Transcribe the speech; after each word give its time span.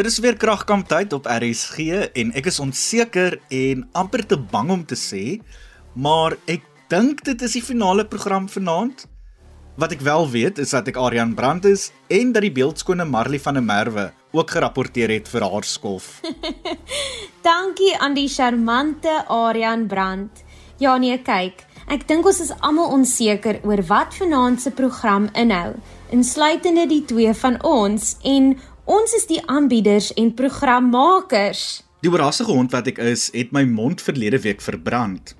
Dit 0.00 0.08
is 0.08 0.18
weer 0.24 0.36
kragkamp 0.40 0.86
tyd 0.88 1.12
op 1.12 1.26
RSG 1.28 1.84
en 2.16 2.30
ek 2.32 2.46
is 2.48 2.56
onseker 2.62 3.34
en 3.52 3.82
amper 4.00 4.22
te 4.24 4.38
bang 4.40 4.70
om 4.72 4.84
te 4.88 4.96
sê, 4.96 5.42
maar 5.92 6.38
ek 6.48 6.64
dink 6.88 7.20
dit 7.26 7.44
is 7.44 7.58
die 7.58 7.60
finale 7.60 8.06
program 8.08 8.46
vanaand. 8.48 9.04
Wat 9.76 9.92
ek 9.92 10.00
wel 10.06 10.24
weet 10.32 10.62
is 10.64 10.72
dat 10.72 10.88
ek 10.88 10.96
Aryan 10.96 11.34
Brandt 11.36 11.68
is 11.68 11.90
en 12.08 12.32
dat 12.32 12.46
die 12.46 12.52
beeldskone 12.56 13.04
Marley 13.04 13.42
van 13.44 13.60
der 13.60 13.66
Merwe 13.66 14.06
ook 14.32 14.56
gerapporteer 14.56 15.12
het 15.18 15.28
vir 15.28 15.44
haar 15.44 15.68
skolf. 15.68 16.08
Dankie 17.50 17.92
aan 18.00 18.16
die 18.16 18.30
charmante 18.32 19.18
Aryan 19.28 19.84
Brandt. 19.84 20.46
Ja 20.80 20.96
nee, 20.96 21.20
kyk, 21.20 21.66
ek 21.92 22.08
dink 22.08 22.24
ons 22.24 22.40
is 22.40 22.56
almal 22.64 22.88
onseker 22.96 23.60
oor 23.68 23.84
wat 23.92 24.16
vanaand 24.16 24.64
se 24.64 24.72
program 24.72 25.28
inhou, 25.36 25.74
insluitende 26.08 26.88
die 26.88 27.02
twee 27.04 27.36
van 27.36 27.60
ons 27.60 28.14
en 28.24 28.54
Ons 28.90 29.12
is 29.14 29.28
die 29.30 29.38
aanbieders 29.46 30.08
en 30.18 30.32
programmakers. 30.34 31.84
Die 32.02 32.10
oorrassige 32.10 32.50
hond 32.50 32.72
wat 32.74 32.88
ek 32.90 32.96
is, 33.04 33.28
het 33.36 33.52
my 33.54 33.62
mond 33.68 34.00
verlede 34.02 34.40
week 34.42 34.64
verbrand. 34.64 35.36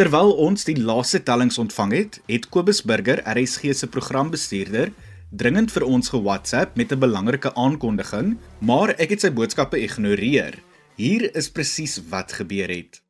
Terwyl 0.00 0.32
ons 0.40 0.64
die 0.64 0.78
laaste 0.80 1.20
tellings 1.20 1.60
ontvang 1.60 1.92
het, 1.92 2.16
het 2.32 2.48
Kobus 2.54 2.80
Burger, 2.88 3.20
RSG 3.28 3.74
se 3.76 3.90
programbestuurder, 3.92 4.94
dringend 5.36 5.74
vir 5.74 5.84
ons 5.84 6.08
ge-WhatsApp 6.14 6.80
met 6.80 6.96
'n 6.96 7.02
belangrike 7.04 7.52
aankondiging, 7.52 8.38
maar 8.64 8.96
ek 8.96 9.10
het 9.12 9.20
sy 9.20 9.30
boodskappe 9.30 9.76
ignoreer. 9.84 10.56
Hier 10.96 11.28
is 11.36 11.50
presies 11.50 12.00
wat 12.08 12.32
gebeur 12.32 12.72
het. 12.72 13.02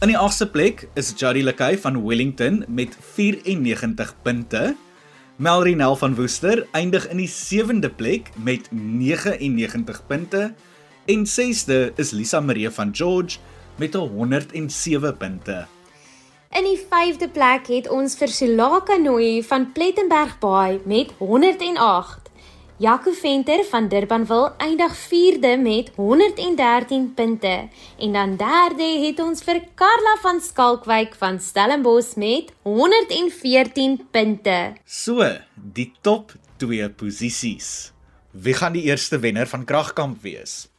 In 0.00 0.08
die 0.08 0.16
8ste 0.16 0.46
plek 0.48 0.86
is 0.96 1.10
Jody 1.12 1.42
Lekay 1.44 1.74
van 1.78 1.98
Wellington 2.00 2.62
met 2.72 2.94
94 3.12 4.14
punte. 4.22 4.76
Melry 5.36 5.74
Nel 5.76 5.96
van 5.96 6.14
Woester 6.16 6.62
eindig 6.72 7.04
in 7.12 7.20
die 7.20 7.28
7de 7.28 7.90
plek 7.92 8.30
met 8.40 8.70
99 8.72 10.00
punte 10.06 10.54
en 11.04 11.26
6de 11.28 11.92
is 12.00 12.14
Lisa 12.16 12.40
Marie 12.40 12.70
van 12.70 12.94
George 12.96 13.38
met 13.76 13.94
107 13.94 15.16
punte. 15.16 15.66
In 16.56 16.64
die 16.64 16.80
5de 16.80 17.28
plek 17.28 17.68
het 17.68 17.92
ons 17.92 18.16
vir 18.16 18.32
Silaka 18.32 18.96
Nooi 18.96 19.42
van 19.44 19.68
Plettenberg 19.72 20.38
Baai 20.40 20.80
met 20.88 21.12
108. 21.18 22.29
Jaco 22.80 23.12
Venter 23.12 23.60
van 23.68 23.88
Durbanville 23.92 24.54
eindig 24.56 24.94
4de 24.96 25.58
met 25.60 25.90
113 25.96 27.12
punte 27.14 27.68
en 27.98 28.12
dan 28.12 28.30
derde 28.40 28.86
het 29.02 29.18
ons 29.20 29.44
vir 29.44 29.60
Karla 29.76 30.14
van 30.22 30.40
Skalkwyk 30.40 31.12
van 31.20 31.36
Stellenbosch 31.44 32.14
met 32.16 32.54
114 32.64 33.98
punte. 34.10 34.56
So, 34.88 35.28
die 35.54 35.90
top 36.00 36.32
2 36.56 36.88
posisies. 36.96 37.92
Wie 38.32 38.56
gaan 38.56 38.72
die 38.72 38.86
eerste 38.88 39.20
wenner 39.20 39.46
van 39.52 39.68
Kragkamp 39.68 40.24
wees? 40.24 40.70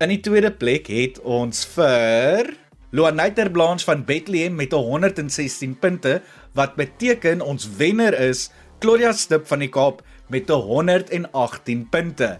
In 0.00 0.08
die 0.08 0.22
tweede 0.24 0.54
plek 0.56 0.88
het 0.88 1.20
ons 1.20 1.66
vir 1.76 2.54
Loanaiter 2.96 3.50
Blanche 3.50 3.84
van 3.84 4.08
Bethlehem 4.08 4.56
met 4.56 4.72
116 4.72 5.78
punte 5.80 6.22
wat 6.56 6.74
beteken 6.80 7.40
ons 7.40 7.68
wenner 7.76 8.16
is 8.20 8.50
Claudia 8.82 9.12
Stip 9.14 9.44
van 9.46 9.60
die 9.62 9.70
Kaap 9.70 10.00
met 10.32 10.48
118 10.50 11.84
punte. 11.92 12.32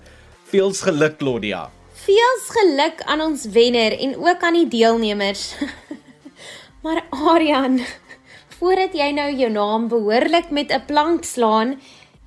Veels 0.51 0.81
geluk 0.83 1.21
Claudia. 1.21 1.69
Veels 2.03 2.49
geluk 2.51 3.05
aan 3.07 3.23
ons 3.23 3.45
wenner 3.55 3.95
en 3.95 4.17
ook 4.19 4.43
aan 4.43 4.59
die 4.59 4.67
deelnemers. 4.73 5.53
maar 6.83 7.05
Aryan, 7.15 7.79
voordat 8.59 8.99
jy 8.99 9.13
nou 9.15 9.29
jou 9.31 9.53
naam 9.55 9.87
behoorlik 9.93 10.51
met 10.51 10.75
'n 10.75 10.83
plank 10.91 11.23
slaan, 11.23 11.79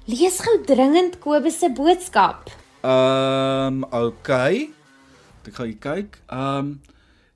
lees 0.07 0.39
gou 0.39 0.63
dringend 0.63 1.19
Kobus 1.19 1.59
se 1.59 1.67
boodskap. 1.75 2.47
Ehm, 2.87 3.83
um, 3.83 3.85
okay. 3.91 4.71
Ek 5.43 5.55
gaan 5.59 5.79
kyk. 5.79 6.19
Ehm 6.31 6.57
um, 6.57 6.94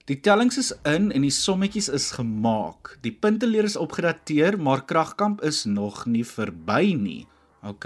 Die 0.10 0.18
tellings 0.26 0.58
is 0.58 0.72
in 0.90 1.12
en 1.14 1.22
die 1.22 1.34
sommetjies 1.34 1.86
is 1.94 2.08
gemaak. 2.18 2.96
Die 3.06 3.12
punteleer 3.14 3.68
is 3.68 3.76
opgedateer, 3.78 4.56
maar 4.58 4.82
kragkamp 4.90 5.44
is 5.46 5.68
nog 5.70 6.08
nie 6.10 6.24
verby 6.26 6.96
nie. 6.98 7.28
OK. 7.62 7.86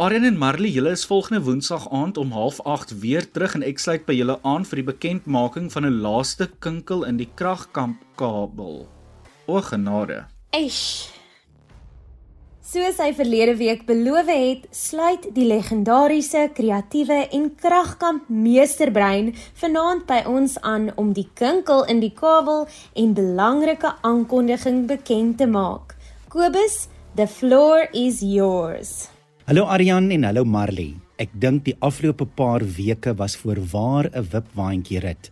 Aryan 0.00 0.24
en 0.30 0.38
Marley, 0.40 0.70
julle 0.72 0.94
is 0.96 1.04
volgende 1.04 1.42
Woensdag 1.44 1.90
aand 1.92 2.16
om 2.16 2.32
08:30 2.32 2.96
weer 3.00 3.28
terug 3.30 3.54
en 3.54 3.66
ek 3.68 3.78
sluit 3.78 4.06
by 4.08 4.16
julle 4.16 4.38
aan 4.44 4.64
vir 4.64 4.80
die 4.80 4.88
bekendmaking 4.92 5.68
van 5.72 5.84
'n 5.84 6.00
laaste 6.00 6.48
kinkel 6.58 7.04
in 7.04 7.20
die 7.20 7.28
kragkamp 7.34 8.00
kabel. 8.16 8.88
O 9.46 9.60
genade. 9.60 10.24
Eish. 10.52 11.15
Soos 12.66 12.96
hy 12.98 13.12
verlede 13.14 13.52
week 13.60 13.84
beloof 13.86 14.26
het, 14.26 14.64
sluit 14.74 15.28
die 15.36 15.44
legendariese, 15.46 16.48
kreatiewe 16.56 17.20
en 17.30 17.44
kragkamp 17.62 18.26
meesterbrein 18.26 19.30
vanaand 19.60 20.02
by 20.10 20.18
ons 20.26 20.56
aan 20.66 20.88
om 20.98 21.14
die 21.14 21.28
kinkel 21.38 21.84
in 21.86 22.02
die 22.02 22.10
kabel 22.10 22.66
en 22.98 23.14
belangrike 23.14 23.94
aankondiging 24.02 24.82
bekend 24.90 25.38
te 25.38 25.46
maak. 25.46 25.94
Kobus, 26.26 26.88
the 27.14 27.30
floor 27.30 27.86
is 27.94 28.18
yours. 28.26 29.12
Hallo 29.46 29.70
Aryan 29.70 30.10
en 30.10 30.26
hallo 30.26 30.42
Marley. 30.42 30.96
Ek 31.16 31.30
dink 31.32 31.62
die 31.64 31.72
afgelope 31.80 32.26
paar 32.36 32.60
weke 32.76 33.14
was 33.16 33.38
voorwaar 33.40 34.10
'n 34.12 34.28
wipwaandjie 34.32 35.00
rit. 35.00 35.30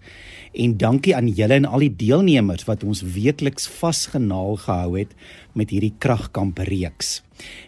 En 0.54 0.76
dankie 0.80 1.16
aan 1.16 1.28
julle 1.28 1.54
en 1.54 1.64
al 1.64 1.78
die 1.78 1.96
deelnemers 1.96 2.64
wat 2.64 2.84
ons 2.84 3.02
weekliks 3.02 3.68
vasgenaal 3.68 4.56
gehou 4.56 4.98
het 4.98 5.12
met 5.52 5.70
hierdie 5.70 5.92
kragkamp 5.98 6.58
reeks. 6.58 7.22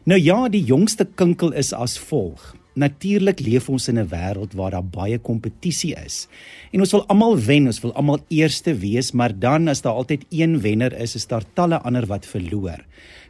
Nou 0.04 0.21
ja, 0.21 0.49
die 0.49 0.65
jongste 0.65 1.04
kinkel 1.04 1.53
is 1.53 1.72
as 1.72 1.99
volg. 1.99 2.56
Natuurlik 2.75 3.41
leef 3.41 3.69
ons 3.69 3.88
in 3.88 3.99
'n 3.99 4.09
wêreld 4.09 4.54
waar 4.54 4.71
daar 4.71 4.84
baie 4.84 5.19
kompetisie 5.19 5.94
is. 6.04 6.28
En 6.72 6.81
ons 6.81 6.93
wil 6.93 7.06
almal 7.06 7.38
wen, 7.38 7.66
ons 7.66 7.81
wil 7.81 7.93
almal 7.93 8.19
eerste 8.28 8.75
wees, 8.75 9.12
maar 9.12 9.38
dan 9.38 9.69
as 9.69 9.83
daar 9.83 9.93
altyd 9.93 10.25
een 10.31 10.60
wenner 10.60 10.93
is, 10.93 11.15
is 11.15 11.27
daar 11.27 11.44
talle 11.54 11.81
ander 11.81 12.06
wat 12.06 12.27
verloor. 12.27 12.84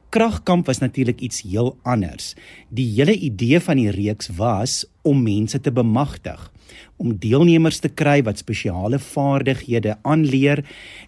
Kragkamp 0.09 0.67
was 0.67 0.79
natuurlik 0.79 1.21
iets 1.21 1.43
heel 1.43 1.77
anders. 1.83 2.35
Die 2.69 2.87
hele 2.95 3.17
idee 3.19 3.61
van 3.61 3.77
die 3.77 3.91
reeks 3.91 4.29
was 4.39 4.85
om 5.03 5.23
mense 5.23 5.59
te 5.61 5.73
bemagtig, 5.73 6.53
om 6.97 7.17
deelnemers 7.19 7.81
te 7.83 7.91
kry 7.91 8.21
wat 8.23 8.39
spesiale 8.39 9.01
vaardighede 9.03 9.97
aanleer 10.07 10.63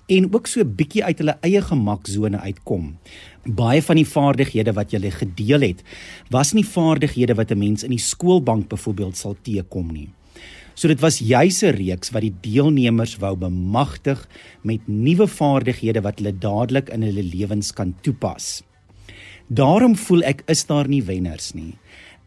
en 0.07 0.27
ook 0.35 0.47
so 0.47 0.61
'n 0.61 0.75
bietjie 0.75 1.05
uit 1.05 1.19
hulle 1.19 1.39
eie 1.41 1.63
gemaksone 1.63 2.39
uitkom. 2.41 2.99
Baie 3.45 3.83
van 3.83 3.97
die 3.97 4.07
vaardighede 4.07 4.73
wat 4.73 4.91
jy 4.91 5.11
gedeel 5.11 5.61
het, 5.61 5.83
was 6.31 6.53
nie 6.53 6.67
vaardighede 6.67 7.35
wat 7.35 7.51
'n 7.51 7.59
mens 7.59 7.83
in 7.83 7.91
die 7.91 8.03
skoolbank 8.03 8.69
byvoorbeeld 8.69 9.17
sal 9.17 9.37
teekom 9.43 9.93
nie. 9.93 10.09
So 10.75 10.87
dit 10.89 11.01
was 11.01 11.19
juis 11.19 11.63
'n 11.63 11.75
reeks 11.75 12.11
wat 12.11 12.23
die 12.23 12.35
deelnemers 12.41 13.17
wou 13.17 13.37
bemagtig 13.37 14.29
met 14.63 14.81
nuwe 14.87 15.27
vaardighede 15.27 16.01
wat 16.01 16.19
hulle 16.19 16.39
dadelik 16.39 16.89
in 16.89 17.03
hulle 17.03 17.23
lewens 17.23 17.73
kan 17.73 17.95
toepas. 18.01 18.63
Daarom 19.49 19.95
voel 19.97 20.27
ek 20.29 20.43
is 20.53 20.67
daar 20.69 20.85
nie 20.93 21.01
wenners 21.09 21.55
nie. 21.57 21.79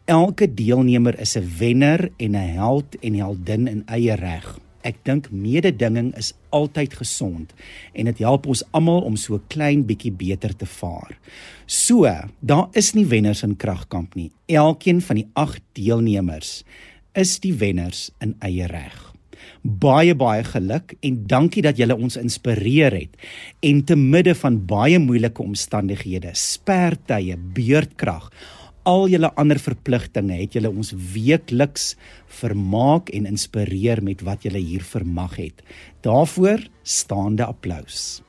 Elke 0.09 0.47
deelnemer 0.49 1.13
is 1.21 1.37
'n 1.37 1.45
wenner 1.57 2.09
en 2.17 2.35
'n 2.35 2.53
held 2.57 2.97
en 2.99 3.13
heldin 3.13 3.67
in 3.67 3.83
eie 3.85 4.15
reg. 4.15 4.59
Ek 4.81 4.95
dink 5.03 5.29
mededinging 5.31 6.17
is 6.17 6.33
altyd 6.49 6.93
gesond 6.93 7.53
en 7.93 8.05
dit 8.05 8.17
help 8.17 8.45
ons 8.47 8.63
almal 8.71 9.01
om 9.01 9.15
so 9.15 9.41
klein 9.47 9.85
bietjie 9.85 10.11
beter 10.11 10.55
te 10.55 10.65
vaar. 10.65 11.19
So, 11.65 12.09
daar 12.39 12.67
is 12.71 12.93
nie 12.93 13.05
wenners 13.05 13.43
in 13.43 13.55
kragkamp 13.55 14.15
nie. 14.15 14.31
Elkeen 14.45 15.01
van 15.01 15.15
die 15.15 15.27
8 15.33 15.61
deelnemers 15.73 16.63
is 17.13 17.39
die 17.39 17.53
wenners 17.53 18.09
in 18.19 18.35
eie 18.39 18.65
reg 18.65 19.10
baie 19.61 20.15
baie 20.15 20.43
geluk 20.43 20.95
en 21.01 21.27
dankie 21.27 21.61
dat 21.61 21.77
julle 21.77 21.95
ons 21.95 22.17
inspireer 22.17 22.91
het 22.91 23.15
en 23.61 23.83
te 23.83 23.95
midde 23.95 24.35
van 24.35 24.65
baie 24.65 24.99
moeilike 24.99 25.43
omstandighede, 25.43 26.31
spertye, 26.33 27.37
beurtkrag, 27.37 28.31
al 28.83 29.07
julle 29.11 29.29
ander 29.37 29.59
verpligtinge 29.61 30.37
het 30.39 30.55
julle 30.57 30.71
ons 30.71 30.91
weekliks 31.13 31.95
vermaak 32.41 33.11
en 33.13 33.29
inspireer 33.29 34.01
met 34.03 34.23
wat 34.25 34.45
julle 34.47 34.61
hier 34.61 34.83
vermag 34.85 35.37
het. 35.37 35.61
Daarvoor 36.01 36.65
staande 36.83 37.45
applous. 37.45 38.21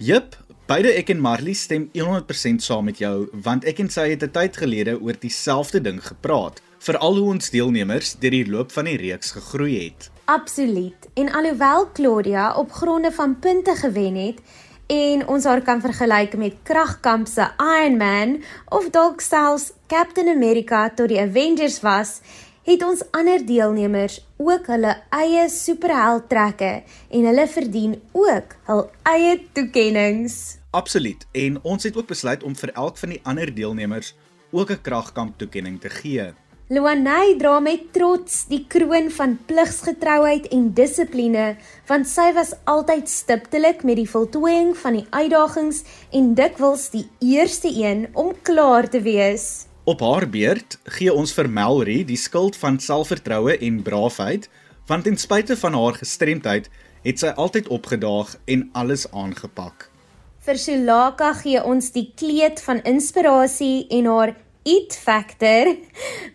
Jep, 0.00 0.34
beide 0.66 0.94
ek 0.96 1.12
en 1.14 1.20
Marley 1.22 1.54
stem 1.54 1.88
100% 1.94 2.64
saam 2.64 2.88
met 2.88 3.02
jou 3.02 3.28
want 3.44 3.66
ek 3.68 3.82
en 3.84 3.90
sy 3.90 4.10
het 4.14 4.22
'n 4.24 4.32
tyd 4.32 4.56
gelede 4.56 4.98
oor 5.00 5.14
dieselfde 5.14 5.80
ding 5.80 6.00
gepraat, 6.02 6.62
veral 6.78 7.16
hoe 7.16 7.30
ons 7.34 7.50
deelnemers 7.50 8.16
deur 8.18 8.30
die 8.30 8.46
loop 8.46 8.72
van 8.72 8.84
die 8.84 8.96
reeks 8.96 9.32
gegroei 9.32 9.84
het. 9.84 10.10
Absoluut. 10.30 11.08
En 11.14 11.32
alhoewel 11.32 11.92
Claudia 11.92 12.54
op 12.54 12.72
gronde 12.72 13.12
van 13.12 13.38
punte 13.38 13.74
gewen 13.74 14.14
het, 14.14 14.38
en 14.86 15.26
ons 15.26 15.44
haar 15.44 15.62
kan 15.62 15.80
vergelyk 15.80 16.36
met 16.36 16.54
Kragkamp 16.62 17.26
se 17.26 17.48
Iron 17.58 17.96
Man 17.96 18.42
of 18.68 18.90
dalk 18.90 19.20
selfs 19.20 19.72
Captain 19.86 20.28
America 20.28 20.90
tot 20.94 21.08
die 21.08 21.20
Avengers 21.20 21.80
was, 21.80 22.20
het 22.62 22.82
ons 22.86 23.02
ander 23.10 23.42
deelnemers 23.46 24.20
ook 24.36 24.66
hulle 24.70 24.96
eie 25.10 25.48
superheld 25.50 26.28
trekke 26.28 26.82
en 27.10 27.26
hulle 27.26 27.46
verdien 27.48 27.96
ook 28.12 28.54
hul 28.70 28.84
eie 29.02 29.40
toekenninge. 29.52 30.30
Absoluut. 30.70 31.26
En 31.32 31.58
ons 31.62 31.82
het 31.82 31.96
ook 31.96 32.06
besluit 32.06 32.42
om 32.42 32.54
vir 32.54 32.70
elk 32.74 33.02
van 33.02 33.16
die 33.16 33.20
ander 33.22 33.54
deelnemers 33.54 34.14
ook 34.50 34.70
'n 34.70 34.82
kragkamp 34.82 35.38
toekenning 35.38 35.80
te 35.80 35.90
gee. 35.90 36.30
Luanay 36.70 37.32
dra 37.34 37.56
met 37.58 37.88
trots 37.90 38.44
die 38.46 38.60
kroon 38.70 39.08
van 39.10 39.32
pligsgetrouheid 39.48 40.44
en 40.54 40.68
dissipline, 40.70 41.56
want 41.88 42.06
sy 42.06 42.28
was 42.36 42.52
altyd 42.70 43.08
stiptelik 43.10 43.80
met 43.82 43.96
die 43.98 44.06
voltooiing 44.06 44.76
van 44.78 45.00
die 45.00 45.08
uitdagings 45.10 45.80
en 46.14 46.28
dikwels 46.38 46.84
die 46.92 47.08
eerste 47.26 47.72
een 47.74 48.04
om 48.14 48.30
klaar 48.46 48.86
te 48.86 49.00
wees. 49.02 49.66
Op 49.90 50.04
haar 50.06 50.28
beurt 50.30 50.76
gee 50.94 51.10
ons 51.10 51.34
vir 51.34 51.50
Melry 51.50 52.04
die 52.06 52.18
skuld 52.22 52.54
van 52.62 52.78
selfvertroue 52.78 53.56
en 53.58 53.80
braafheid, 53.82 54.46
want 54.86 55.08
ten 55.08 55.18
spyte 55.18 55.56
van 55.58 55.74
haar 55.74 55.98
gestremdheid 55.98 56.68
het 57.02 57.18
sy 57.18 57.32
altyd 57.34 57.66
opgedaag 57.66 58.36
en 58.46 58.68
alles 58.78 59.08
aangepak. 59.10 59.88
Vir 60.46 60.62
Sulaka 60.62 61.32
gee 61.42 61.58
ons 61.66 61.90
die 61.98 62.12
kleed 62.14 62.62
van 62.62 62.78
inspirasie 62.86 63.88
en 63.90 64.06
haar 64.06 64.36
it 64.70 64.94
factor, 64.94 65.74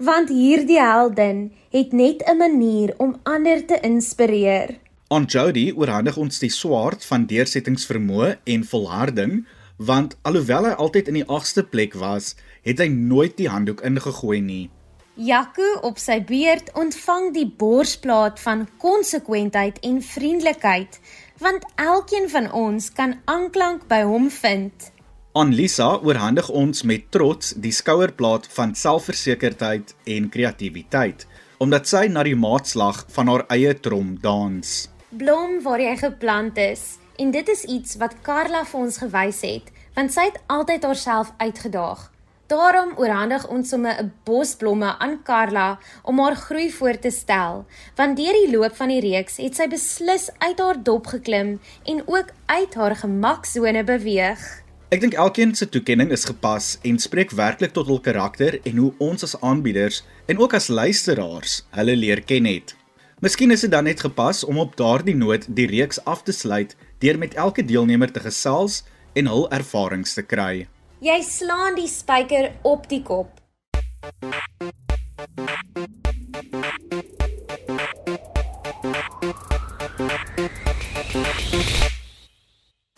want 0.09 0.29
hierdie 0.29 0.81
heldin 0.81 1.51
het 1.71 1.91
net 1.93 2.23
'n 2.27 2.37
manier 2.37 2.93
om 2.97 3.15
ander 3.23 3.65
te 3.65 3.79
inspireer. 3.79 4.77
Aan 5.07 5.25
Jody 5.25 5.71
oorhandig 5.75 6.17
ons 6.17 6.39
die 6.39 6.49
swaard 6.49 7.05
van 7.05 7.25
deursettingsvermoë 7.25 8.37
en 8.43 8.63
volharding, 8.63 9.45
want 9.77 10.17
alhoewel 10.21 10.65
hy 10.65 10.71
altyd 10.71 11.07
in 11.07 11.13
die 11.13 11.27
8ste 11.27 11.63
plek 11.63 11.93
was, 11.93 12.35
het 12.63 12.79
hy 12.79 12.87
nooit 12.87 13.37
die 13.37 13.49
handdoek 13.49 13.81
ingegooi 13.81 14.41
nie. 14.41 14.69
Jaco 15.15 15.79
op 15.81 15.97
sy 15.97 16.17
beurt 16.23 16.73
ontvang 16.73 17.33
die 17.33 17.47
borsplaat 17.47 18.39
van 18.39 18.67
konsekwentheid 18.77 19.79
en 19.79 20.01
vriendelikheid 20.01 20.99
want 21.39 21.63
elkeen 21.75 22.29
van 22.29 22.51
ons 22.51 22.91
kan 22.91 23.15
aanklank 23.25 23.87
by 23.87 24.01
hom 24.07 24.29
vind. 24.29 24.91
Aan 25.35 25.51
Lisa 25.51 25.97
oorhandig 25.99 26.47
ons 26.47 26.85
met 26.87 27.09
trots 27.11 27.49
die 27.59 27.73
skouerplaat 27.75 28.45
van 28.55 28.69
selfversekerdheid 28.71 29.89
en 30.13 30.29
kreatiwiteit, 30.31 31.25
omdat 31.59 31.91
sy 31.91 32.05
na 32.07 32.23
die 32.23 32.37
maatslag 32.39 33.01
van 33.17 33.27
haar 33.27 33.43
eie 33.51 33.73
trom 33.75 34.13
dans. 34.23 34.71
Blom 35.11 35.59
waar 35.67 35.83
jy 35.83 35.97
geplant 36.05 36.55
is 36.63 36.85
en 37.19 37.35
dit 37.35 37.51
is 37.51 37.65
iets 37.67 37.99
wat 37.99 38.15
Karla 38.23 38.63
vir 38.63 38.85
ons 38.85 39.01
gewys 39.03 39.43
het, 39.43 39.67
want 39.99 40.15
sy 40.15 40.29
het 40.29 40.39
altyd 40.47 40.87
haarself 40.87 41.35
uitgedaag. 41.43 42.07
Daarom 42.47 42.95
oorhandig 42.95 43.43
ons 43.51 43.75
sommer 43.75 43.99
'n 43.99 44.13
bos 44.23 44.55
blomme 44.55 44.95
aan 45.03 45.19
Karla 45.23 45.79
om 46.03 46.19
haar 46.19 46.35
groei 46.35 46.71
voor 46.71 46.95
te 46.95 47.11
stel, 47.11 47.65
want 47.95 48.15
deur 48.15 48.35
die 48.39 48.55
loop 48.55 48.75
van 48.75 48.87
die 48.87 49.03
reeks 49.03 49.37
het 49.37 49.55
sy 49.55 49.67
beslis 49.67 50.29
uit 50.39 50.59
haar 50.59 50.83
dop 50.83 51.07
geklim 51.07 51.59
en 51.83 52.03
ook 52.07 52.31
uit 52.45 52.73
haar 52.75 52.95
gemaksone 52.95 53.83
beweeg. 53.83 54.63
Ek 54.95 55.01
dink 55.03 55.15
elkeen 55.19 55.49
se 55.59 55.65
toekenning 55.67 56.13
is 56.15 56.21
gepas 56.23 56.65
en 56.87 56.95
spreek 57.03 57.33
werklik 57.35 57.73
tot 57.75 57.89
hul 57.91 57.97
karakter 57.99 58.55
en 58.69 58.77
hoe 58.79 58.93
ons 59.03 59.25
as 59.27 59.33
aanbieders 59.43 59.97
en 60.31 60.39
ook 60.39 60.53
as 60.55 60.69
luisteraars 60.71 61.57
hulle 61.75 61.95
leer 61.99 62.21
ken 62.23 62.47
het. 62.47 62.71
Miskien 63.19 63.51
is 63.51 63.65
dit 63.65 63.73
dan 63.73 63.89
net 63.89 63.99
gepas 64.05 64.45
om 64.47 64.61
op 64.63 64.77
daardie 64.79 65.17
noot 65.19 65.49
die 65.57 65.67
reeks 65.67 65.99
af 66.07 66.23
te 66.23 66.31
sluit 66.31 66.77
deur 67.03 67.19
met 67.19 67.35
elke 67.35 67.65
deelnemer 67.67 68.07
te 68.07 68.23
gesels 68.23 68.85
en 69.19 69.27
hul 69.27 69.49
ervarings 69.51 70.15
te 70.15 70.23
kry. 70.23 70.63
Jy 71.03 71.19
slaan 71.27 71.75
die 71.75 71.91
spyker 71.91 72.53
op 72.63 72.87
die 72.87 73.03
kop. 73.03 73.35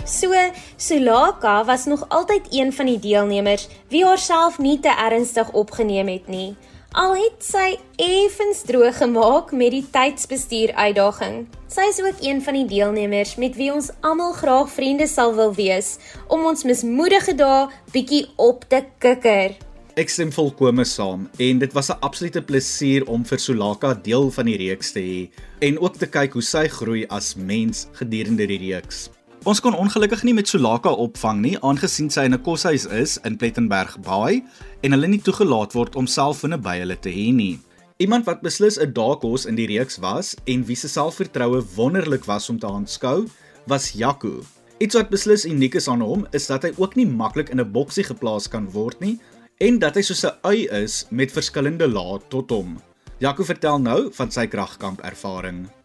So, 0.08 0.32
Sulaka 0.78 1.66
was 1.66 1.86
nog 1.86 2.06
altyd 2.10 2.42
een 2.50 2.74
van 2.74 2.86
die 2.86 3.00
deelnemers 3.00 3.68
wie 3.92 4.06
haarself 4.06 4.58
nie 4.58 4.80
te 4.80 4.94
ernstig 4.96 5.52
opgeneem 5.52 6.08
het 6.08 6.28
nie. 6.32 6.56
Al 6.96 7.18
het 7.20 7.44
sy 7.44 7.76
effens 8.00 8.62
droog 8.64 9.02
gemaak 9.02 9.52
met 9.52 9.74
die 9.76 9.84
tydsbestuur 9.92 10.72
uitdaging. 10.80 11.42
Sy 11.68 11.90
is 11.92 12.00
ook 12.00 12.24
een 12.24 12.40
van 12.44 12.56
die 12.56 12.66
deelnemers 12.70 13.36
met 13.36 13.60
wie 13.60 13.68
ons 13.74 13.90
almal 14.00 14.32
graag 14.32 14.72
vriende 14.72 15.10
sal 15.12 15.36
wil 15.36 15.52
wees 15.60 15.98
om 16.32 16.48
ons 16.48 16.64
mismoedige 16.64 17.36
dae 17.36 17.68
bietjie 17.92 18.30
op 18.40 18.64
te 18.72 18.86
kikker. 19.04 19.60
Ek 20.00 20.14
stem 20.14 20.32
volkome 20.32 20.88
saam 20.88 21.28
en 21.36 21.60
dit 21.60 21.74
was 21.76 21.92
'n 21.92 22.00
absolute 22.00 22.42
plesier 22.42 23.04
om 23.12 23.26
vir 23.26 23.40
Solaka 23.40 23.94
deel 23.94 24.32
van 24.32 24.46
die 24.46 24.58
reeks 24.58 24.92
te 24.92 25.04
hê 25.04 25.30
en 25.60 25.80
ook 25.80 25.98
te 25.98 26.08
kyk 26.08 26.34
hoe 26.34 26.42
sy 26.42 26.68
groei 26.68 27.06
as 27.10 27.36
mens 27.36 27.88
gedurende 27.92 28.48
die 28.48 28.72
reeks. 28.72 29.10
Ons 29.48 29.62
kon 29.64 29.78
ongelukkig 29.80 30.26
nie 30.28 30.34
met 30.36 30.50
Sulaka 30.52 30.92
opvang 30.92 31.38
nie 31.40 31.54
aangesien 31.64 32.10
sy 32.12 32.26
in 32.28 32.34
'n 32.36 32.44
koshuis 32.44 32.84
is 32.86 33.14
in 33.24 33.38
Plettenberg 33.40 33.94
Baai 34.04 34.44
en 34.84 34.92
hulle 34.92 35.08
nie 35.08 35.22
toegelaat 35.24 35.72
word 35.72 35.96
om 35.96 36.08
selfone 36.08 36.58
by 36.58 36.74
hulle 36.80 36.98
te 37.00 37.10
hê 37.10 37.32
nie. 37.32 37.60
Iemand 37.98 38.26
wat 38.26 38.42
beslis 38.42 38.78
'n 38.78 38.92
daagkos 38.92 39.46
in 39.46 39.56
die 39.56 39.68
reeks 39.68 39.98
was 40.04 40.36
en 40.46 40.66
wie 40.66 40.76
se 40.76 40.90
selfvertroue 40.90 41.64
wonderlik 41.76 42.26
was 42.26 42.50
om 42.50 42.60
te 42.60 42.68
aanskou, 42.68 43.30
was 43.68 43.92
Jaco. 43.92 44.44
Iets 44.80 44.96
wat 44.96 45.10
beslis 45.10 45.46
uniek 45.46 45.76
is 45.76 45.88
aan 45.88 46.02
hom 46.02 46.28
is 46.34 46.48
dat 46.48 46.64
hy 46.64 46.74
ook 46.78 46.96
nie 46.96 47.08
maklik 47.08 47.50
in 47.50 47.62
'n 47.62 47.72
boksie 47.72 48.04
geplaas 48.04 48.50
kan 48.50 48.70
word 48.72 49.00
nie 49.00 49.18
en 49.60 49.80
dat 49.80 49.96
hy 49.96 50.02
soos 50.02 50.26
'n 50.26 50.36
ui 50.44 50.68
is 50.84 51.06
met 51.10 51.32
verskillende 51.32 51.88
lae 51.88 52.20
tot 52.28 52.50
hom. 52.50 52.82
Jaco 53.20 53.44
vertel 53.44 53.80
nou 53.80 54.12
van 54.12 54.32
sy 54.32 54.46
kragkamp 54.46 55.00
ervaring. 55.04 55.77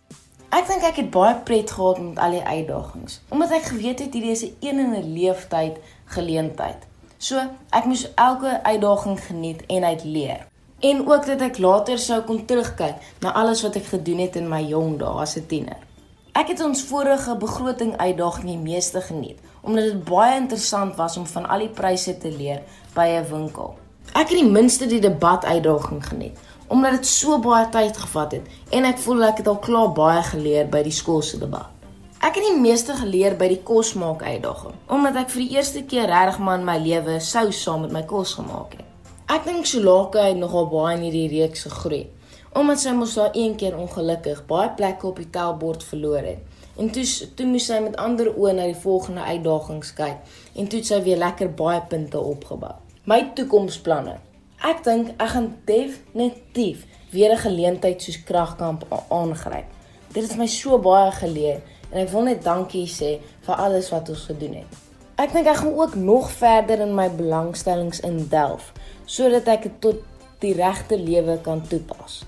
Ek 0.53 0.67
dink 0.69 0.83
ek 0.85 0.99
het 1.01 1.07
baie 1.09 1.33
pret 1.49 1.71
gehad 1.73 1.97
met 2.05 2.19
al 2.21 2.35
die 2.37 2.43
uitdagings, 2.45 3.15
omdat 3.33 3.55
ek 3.57 3.71
geweet 3.71 4.03
het 4.05 4.13
hierdie 4.13 4.35
is 4.35 4.43
'n 4.45 4.57
een 4.61 4.79
in 4.83 4.91
'n 4.99 5.13
leeftyd 5.15 5.79
geleentheid. 6.13 6.83
So, 7.19 7.41
ek 7.71 7.85
moes 7.85 8.05
elke 8.15 8.63
uitdaging 8.63 9.21
geniet 9.21 9.63
en 9.67 9.85
uit 9.85 10.05
leer. 10.05 10.47
En 10.81 11.09
ook 11.09 11.27
dat 11.27 11.41
ek 11.41 11.59
later 11.59 11.99
sou 11.99 12.21
kon 12.21 12.45
terugkyk 12.45 12.95
na 13.21 13.33
alles 13.33 13.63
wat 13.63 13.77
ek 13.77 13.85
gedoen 13.85 14.19
het 14.19 14.37
in 14.37 14.49
my 14.49 14.63
jong 14.63 14.99
dae 14.99 15.21
as 15.25 15.37
'n 15.37 15.47
tiener. 15.47 15.81
Ek 16.33 16.49
het 16.49 16.61
ons 16.61 16.85
vorige 16.85 17.37
begroting 17.37 17.97
uitdaging 17.97 18.47
die 18.47 18.59
meeste 18.59 19.01
geniet, 19.01 19.39
omdat 19.61 19.85
dit 19.85 20.05
baie 20.05 20.37
interessant 20.37 20.97
was 20.97 21.17
om 21.17 21.27
van 21.27 21.49
al 21.49 21.59
die 21.59 21.69
pryse 21.69 22.19
te 22.19 22.31
leer 22.31 22.63
by 22.95 23.07
'n 23.07 23.29
winkel. 23.31 23.75
Ek 24.13 24.29
het 24.29 24.39
die 24.39 24.51
minste 24.51 24.87
die 24.87 25.01
debat 25.01 25.45
uitdaging 25.45 26.07
geniet, 26.07 26.39
omdat 26.73 26.97
dit 26.97 27.07
so 27.07 27.37
baie 27.45 27.67
tyd 27.69 27.97
gevat 28.01 28.39
het 28.39 28.77
en 28.77 28.87
ek 28.89 29.01
voel 29.05 29.27
ek 29.27 29.43
het 29.43 29.49
al 29.51 29.59
klaar 29.61 29.91
baie 29.93 30.23
geleer 30.25 30.71
by 30.73 30.81
die 30.87 30.95
skool 30.97 31.21
se 31.21 31.37
debat. 31.41 31.69
Ek 32.23 32.39
het 32.39 32.47
die 32.47 32.61
meeste 32.63 32.95
geleer 32.97 33.35
by 33.37 33.49
die 33.51 33.61
kosmaak 33.67 34.23
uitdaging, 34.23 34.79
omdat 34.89 35.19
ek 35.25 35.33
vir 35.35 35.43
die 35.43 35.59
eerste 35.59 35.83
keer 35.91 36.09
regtig 36.09 36.39
maar 36.41 36.61
in 36.61 36.65
my 36.65 36.79
lewe 36.81 37.19
sous 37.21 37.61
saam 37.67 37.85
met 37.85 37.93
my 37.93 38.03
kos 38.09 38.37
gemaak 38.39 38.79
het. 38.79 38.89
Ek 39.37 39.45
dink 39.45 39.69
Solaka 39.69 40.25
het 40.31 40.41
nogal 40.41 40.71
baie 40.73 40.97
in 40.97 41.05
hierdie 41.11 41.29
reeks 41.35 41.67
gegroei, 41.69 42.07
omdat 42.57 42.81
sy 42.81 42.97
mos 42.97 43.19
daar 43.21 43.37
een 43.37 43.59
keer 43.61 43.77
ongelukkig 43.77 44.45
baie 44.49 44.73
plekke 44.79 45.11
op 45.11 45.21
die 45.21 45.29
tellbord 45.35 45.85
verloor 45.93 46.25
het. 46.31 46.41
En 46.81 46.89
toe 46.95 47.05
toe 47.37 47.53
moes 47.53 47.69
sy 47.69 47.83
met 47.85 48.01
ander 48.01 48.33
oë 48.33 48.57
na 48.57 48.71
die 48.73 48.83
volgende 48.87 49.29
uitdagings 49.29 49.93
kyk 49.99 50.37
en 50.57 50.73
toe 50.73 50.81
het 50.81 50.89
sy 50.95 51.05
weer 51.05 51.21
lekker 51.21 51.53
baie 51.53 51.85
punte 51.91 52.21
opgebou. 52.33 52.79
My 53.05 53.27
toekomsplanne 53.37 54.21
Ek 54.63 54.85
dink 54.87 55.09
ek 55.19 55.31
gaan 55.35 55.49
definitief 55.67 56.85
weer 57.11 57.33
'n 57.35 57.45
geleentheid 57.47 58.03
soos 58.03 58.23
kragkamp 58.25 58.85
aangryp. 59.11 59.67
Dit 60.15 60.29
het 60.29 60.37
my 60.39 60.47
so 60.47 60.79
baie 60.79 61.11
geleer 61.11 61.61
en 61.91 61.99
ek 61.99 62.09
wil 62.09 62.23
net 62.23 62.45
dankie 62.45 62.87
sê 62.87 63.19
vir 63.47 63.55
alles 63.55 63.91
wat 63.91 64.09
ons 64.09 64.25
gedoen 64.31 64.55
het. 64.55 64.71
Ek 65.17 65.33
dink 65.33 65.47
ek 65.47 65.57
gaan 65.57 65.75
ook 65.75 65.95
nog 65.95 66.31
verder 66.31 66.81
in 66.81 66.95
my 66.95 67.11
belangstellings 67.11 68.01
indelf 68.01 68.73
sodat 69.07 69.49
ek 69.49 69.63
dit 69.63 69.81
tot 69.81 69.99
die 70.39 70.55
regte 70.55 70.99
lewe 70.99 71.39
kan 71.43 71.63
toepas. 71.69 72.23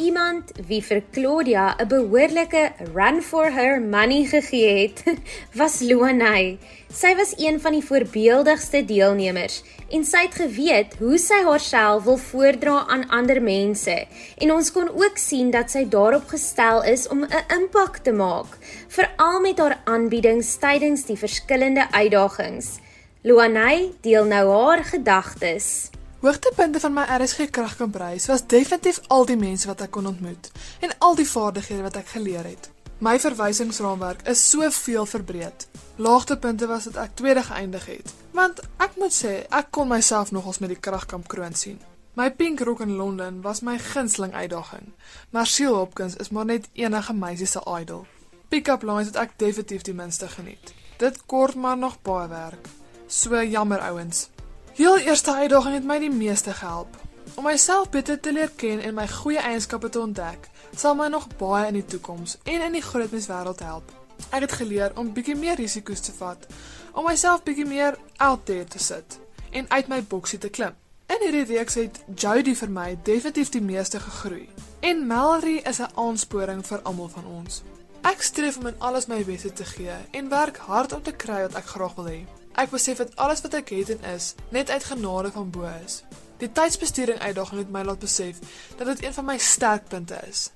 Iemand 0.00 0.52
wie 0.68 0.80
vir 0.80 1.02
Claudia 1.12 1.76
'n 1.76 1.88
behoorlike 1.88 2.72
run 2.94 3.20
for 3.20 3.50
her 3.52 3.80
money 3.80 4.24
gegee 4.24 4.70
het, 4.82 5.02
was 5.60 5.80
Luanay. 5.80 6.56
Sy 6.88 7.12
was 7.16 7.34
een 7.36 7.60
van 7.60 7.72
die 7.76 7.84
voorbeeldigste 7.84 8.80
deelnemers 8.84 9.60
en 9.90 10.04
sy 10.04 10.22
het 10.24 10.38
geweet 10.40 10.96
hoe 11.02 11.18
sy 11.18 11.42
haarself 11.44 12.04
wil 12.04 12.16
voordra 12.16 12.86
aan 12.88 13.08
ander 13.10 13.42
mense 13.42 14.06
en 14.38 14.52
ons 14.52 14.72
kon 14.72 14.88
ook 14.88 15.20
sien 15.20 15.50
dat 15.50 15.70
sy 15.70 15.84
daarop 15.84 16.32
gestel 16.32 16.82
is 16.82 17.08
om 17.08 17.24
'n 17.24 17.44
impak 17.60 18.00
te 18.00 18.12
maak 18.12 18.56
veral 18.88 19.40
met 19.40 19.58
haar 19.58 19.80
aanbiedings 19.84 20.56
tydens 20.56 21.04
die 21.04 21.18
verskillende 21.18 21.84
uitdagings. 21.92 22.78
Luanay 23.22 23.92
deel 24.00 24.24
nou 24.24 24.48
haar 24.48 24.84
gedagtes. 24.84 25.89
Hoogtepunte 26.20 26.80
van 26.80 26.92
my 26.92 27.02
RSG 27.16 27.46
kragkampreis 27.50 28.26
was 28.26 28.42
definitief 28.46 29.00
al 29.08 29.24
die 29.24 29.38
mense 29.40 29.64
wat 29.70 29.80
ek 29.80 29.94
kon 29.96 30.04
ontmoet 30.10 30.50
en 30.84 30.90
al 31.06 31.14
die 31.16 31.24
vaardighede 31.24 31.84
wat 31.86 31.94
ek 31.96 32.10
geleer 32.12 32.44
het. 32.44 32.66
My 33.00 33.14
verwysingsraamwerk 33.22 34.26
is 34.28 34.42
soveel 34.50 35.06
verbreed. 35.08 35.64
Laagtepunte 35.96 36.66
was 36.68 36.90
dit 36.90 36.98
ek 37.00 37.14
tweede 37.16 37.40
geëindig 37.46 37.86
het, 37.88 38.12
want 38.36 38.60
ek 38.84 38.98
moet 39.00 39.16
sê 39.16 39.32
ek 39.48 39.70
kon 39.72 39.88
myself 39.88 40.28
nogals 40.36 40.60
met 40.60 40.74
die 40.74 40.76
kragkamp 40.88 41.24
kroon 41.32 41.56
sien. 41.56 41.78
My 42.20 42.28
pink 42.28 42.60
rok 42.68 42.82
in 42.84 42.98
Londen 42.98 43.38
was 43.46 43.62
my 43.64 43.78
gunsteling 43.80 44.36
uitdaging, 44.36 44.90
maar 45.32 45.48
Seal 45.48 45.78
Hopkins 45.78 46.18
is 46.20 46.28
maar 46.28 46.50
net 46.50 46.68
enige 46.76 47.16
meisie 47.16 47.48
se 47.48 47.64
idol. 47.80 48.04
Pick-up 48.52 48.84
lines 48.84 49.08
het 49.08 49.16
ek 49.24 49.38
definitief 49.40 49.88
die 49.88 49.96
minste 49.96 50.28
geniet. 50.28 50.74
Dit 51.00 51.22
kort 51.24 51.56
maar 51.56 51.80
nog 51.80 51.96
baie 52.04 52.28
werk. 52.28 52.68
So 53.08 53.40
jammer 53.40 53.80
ouens. 53.88 54.28
Heel 54.74 54.98
eerste 54.98 55.34
uitdaging 55.34 55.74
het 55.74 55.84
my 55.84 55.98
die 55.98 56.10
meeste 56.10 56.52
gehelp. 56.52 56.96
Om 57.34 57.44
myself 57.44 57.90
beter 57.90 58.20
te 58.20 58.32
leer 58.32 58.50
ken 58.56 58.80
en 58.80 58.94
my 58.94 59.08
goeie 59.08 59.38
eienskappe 59.38 59.88
te 59.88 60.00
ontdek, 60.00 60.48
sal 60.76 60.94
my 60.94 61.08
nog 61.10 61.26
baie 61.40 61.66
in 61.66 61.74
die 61.80 61.84
toekoms 61.84 62.36
en 62.44 62.62
in 62.62 62.78
die 62.78 62.84
groot 62.84 63.10
menswêreld 63.10 63.64
help. 63.66 63.90
Ek 64.30 64.46
het 64.46 64.52
geleer 64.52 64.94
om 64.98 65.12
bietjie 65.12 65.36
meer 65.36 65.58
risiko's 65.58 66.00
te 66.06 66.14
vat, 66.14 66.46
om 66.92 67.04
myself 67.04 67.42
bietjie 67.42 67.66
meer 67.66 67.98
out 68.16 68.46
there 68.46 68.64
te 68.64 68.78
sit 68.78 69.18
en 69.50 69.66
uit 69.68 69.88
my 69.90 70.02
boksie 70.02 70.38
te 70.38 70.48
klim. 70.48 70.76
In 71.10 71.24
hierdie 71.24 71.56
reeks 71.56 71.74
het 71.74 72.02
Jody 72.14 72.54
vir 72.54 72.70
my 72.70 72.88
definitief 73.02 73.50
die 73.50 73.64
meeste 73.64 73.98
gegroei. 74.00 74.48
En 74.86 75.06
Mallory 75.06 75.56
is 75.66 75.80
'n 75.80 75.90
aansporing 75.94 76.66
vir 76.66 76.80
almal 76.82 77.08
van 77.08 77.26
ons. 77.26 77.62
Ek 78.02 78.22
streef 78.22 78.56
om 78.56 78.66
in 78.66 78.78
alles 78.78 79.06
my 79.06 79.24
beste 79.24 79.52
te 79.52 79.64
gee 79.64 79.96
en 80.10 80.28
werk 80.28 80.56
hard 80.56 80.92
om 80.92 81.02
te 81.02 81.12
kry 81.12 81.40
wat 81.42 81.54
ek 81.54 81.66
graag 81.66 81.94
wil 81.94 82.06
hê. 82.06 82.39
Ek 82.60 82.68
besef 82.68 82.98
dat 83.00 83.14
alles 83.16 83.40
wat 83.40 83.54
ek 83.56 83.70
het 83.72 83.90
en 83.94 84.02
is, 84.12 84.34
net 84.52 84.70
uit 84.70 84.84
genade 84.84 85.30
van 85.32 85.50
bo 85.50 85.68
is. 85.80 86.02
Die 86.42 86.48
tydsbestuuring 86.52 87.20
uitdaging 87.20 87.60
het 87.62 87.70
my 87.72 87.82
laat 87.88 88.02
besef 88.02 88.40
dat 88.76 88.86
dit 88.86 89.04
een 89.04 89.14
van 89.16 89.24
my 89.24 89.36
sterkpunte 89.40 90.18
is. 90.28 90.50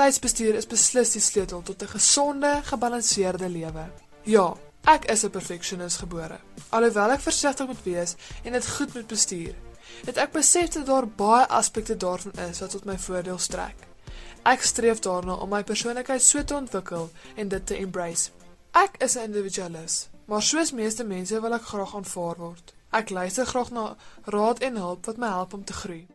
Tydsbestuur 0.00 0.56
is 0.56 0.68
beslis 0.70 1.12
die 1.12 1.20
sleutel 1.20 1.60
tot 1.62 1.82
'n 1.82 1.92
gesonde, 1.92 2.60
gebalanseerde 2.64 3.48
lewe. 3.48 3.84
Ja, 4.24 4.56
ek 4.84 5.04
is 5.04 5.24
'n 5.24 5.30
perfeksionis 5.30 5.96
gebore. 5.96 6.38
Alhoewel 6.68 7.10
ek 7.10 7.20
versigtig 7.20 7.66
moet 7.66 7.82
wees 7.84 8.14
en 8.44 8.52
dit 8.52 8.68
goed 8.68 8.94
moet 8.94 9.06
bestuur, 9.06 9.54
het 10.04 10.16
ek 10.16 10.32
besef 10.32 10.68
dat 10.68 10.86
daar 10.86 11.08
baie 11.08 11.46
aspekte 11.46 11.96
daarvan 11.96 12.32
is 12.50 12.60
wat 12.60 12.70
tot 12.70 12.84
my 12.84 12.98
voordeel 12.98 13.38
strek. 13.38 13.76
Ek 14.42 14.62
streef 14.62 14.98
daarna 14.98 15.34
om 15.34 15.48
my 15.48 15.62
persoonlikheid 15.62 16.22
so 16.22 16.44
te 16.44 16.54
ontwikkel 16.54 17.10
en 17.34 17.48
dit 17.48 17.66
te 17.66 17.76
embrace. 17.76 18.30
Ek 18.70 18.96
is 18.98 19.16
'n 19.16 19.24
individualis, 19.24 20.08
maar 20.32 20.42
soos 20.42 20.72
meeste 20.72 21.04
mense 21.04 21.40
wil 21.44 21.52
ek 21.52 21.66
graag 21.68 21.90
aanvaar 21.98 22.38
word. 22.40 22.70
Ek 22.96 23.10
luister 23.12 23.44
graag 23.44 23.68
na 23.76 23.82
raad 24.32 24.62
en 24.64 24.78
hulp 24.80 25.04
wat 25.10 25.18
my 25.20 25.28
help 25.28 25.52
om 25.52 25.64
te 25.68 25.76
groei. 25.76 26.06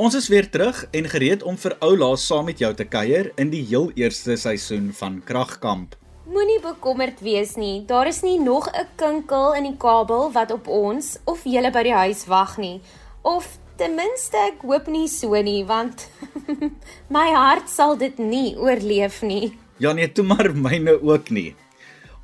Ons 0.00 0.16
is 0.16 0.32
weer 0.32 0.48
terug 0.48 0.86
en 0.90 1.12
gereed 1.12 1.44
om 1.44 1.60
vir 1.60 1.76
Oula 1.84 2.14
saam 2.16 2.48
met 2.48 2.64
jou 2.64 2.72
te 2.74 2.88
kuier 2.88 3.34
in 3.36 3.52
die 3.52 3.66
heel 3.68 3.90
eerste 3.92 4.40
seisoen 4.40 4.94
van 4.96 5.20
Kragkamp. 5.20 5.98
Moenie 6.28 6.58
bekommerd 6.60 7.22
wees 7.24 7.54
nie. 7.56 7.86
Daar 7.88 8.06
is 8.06 8.20
nie 8.20 8.36
nog 8.38 8.68
'n 8.68 8.86
kinkel 8.96 9.54
in 9.54 9.62
die 9.62 9.76
kabel 9.76 10.32
wat 10.32 10.50
op 10.50 10.66
ons 10.68 11.18
of 11.24 11.40
julle 11.44 11.70
by 11.72 11.82
die 11.82 11.94
huis 11.94 12.26
wag 12.26 12.58
nie. 12.58 12.80
Of 13.22 13.58
ten 13.76 13.94
minste 13.94 14.36
ek 14.36 14.60
hoop 14.60 14.86
nie 14.86 15.08
so 15.08 15.32
nie, 15.42 15.64
want 15.64 16.08
my 17.16 17.32
hart 17.32 17.70
sal 17.70 17.96
dit 17.96 18.18
nie 18.18 18.56
oorleef 18.56 19.22
nie. 19.22 19.56
Ja 19.78 19.92
nee, 19.92 20.12
toe 20.12 20.24
maar 20.24 20.52
myne 20.54 21.02
ook 21.02 21.30
nie. 21.30 21.54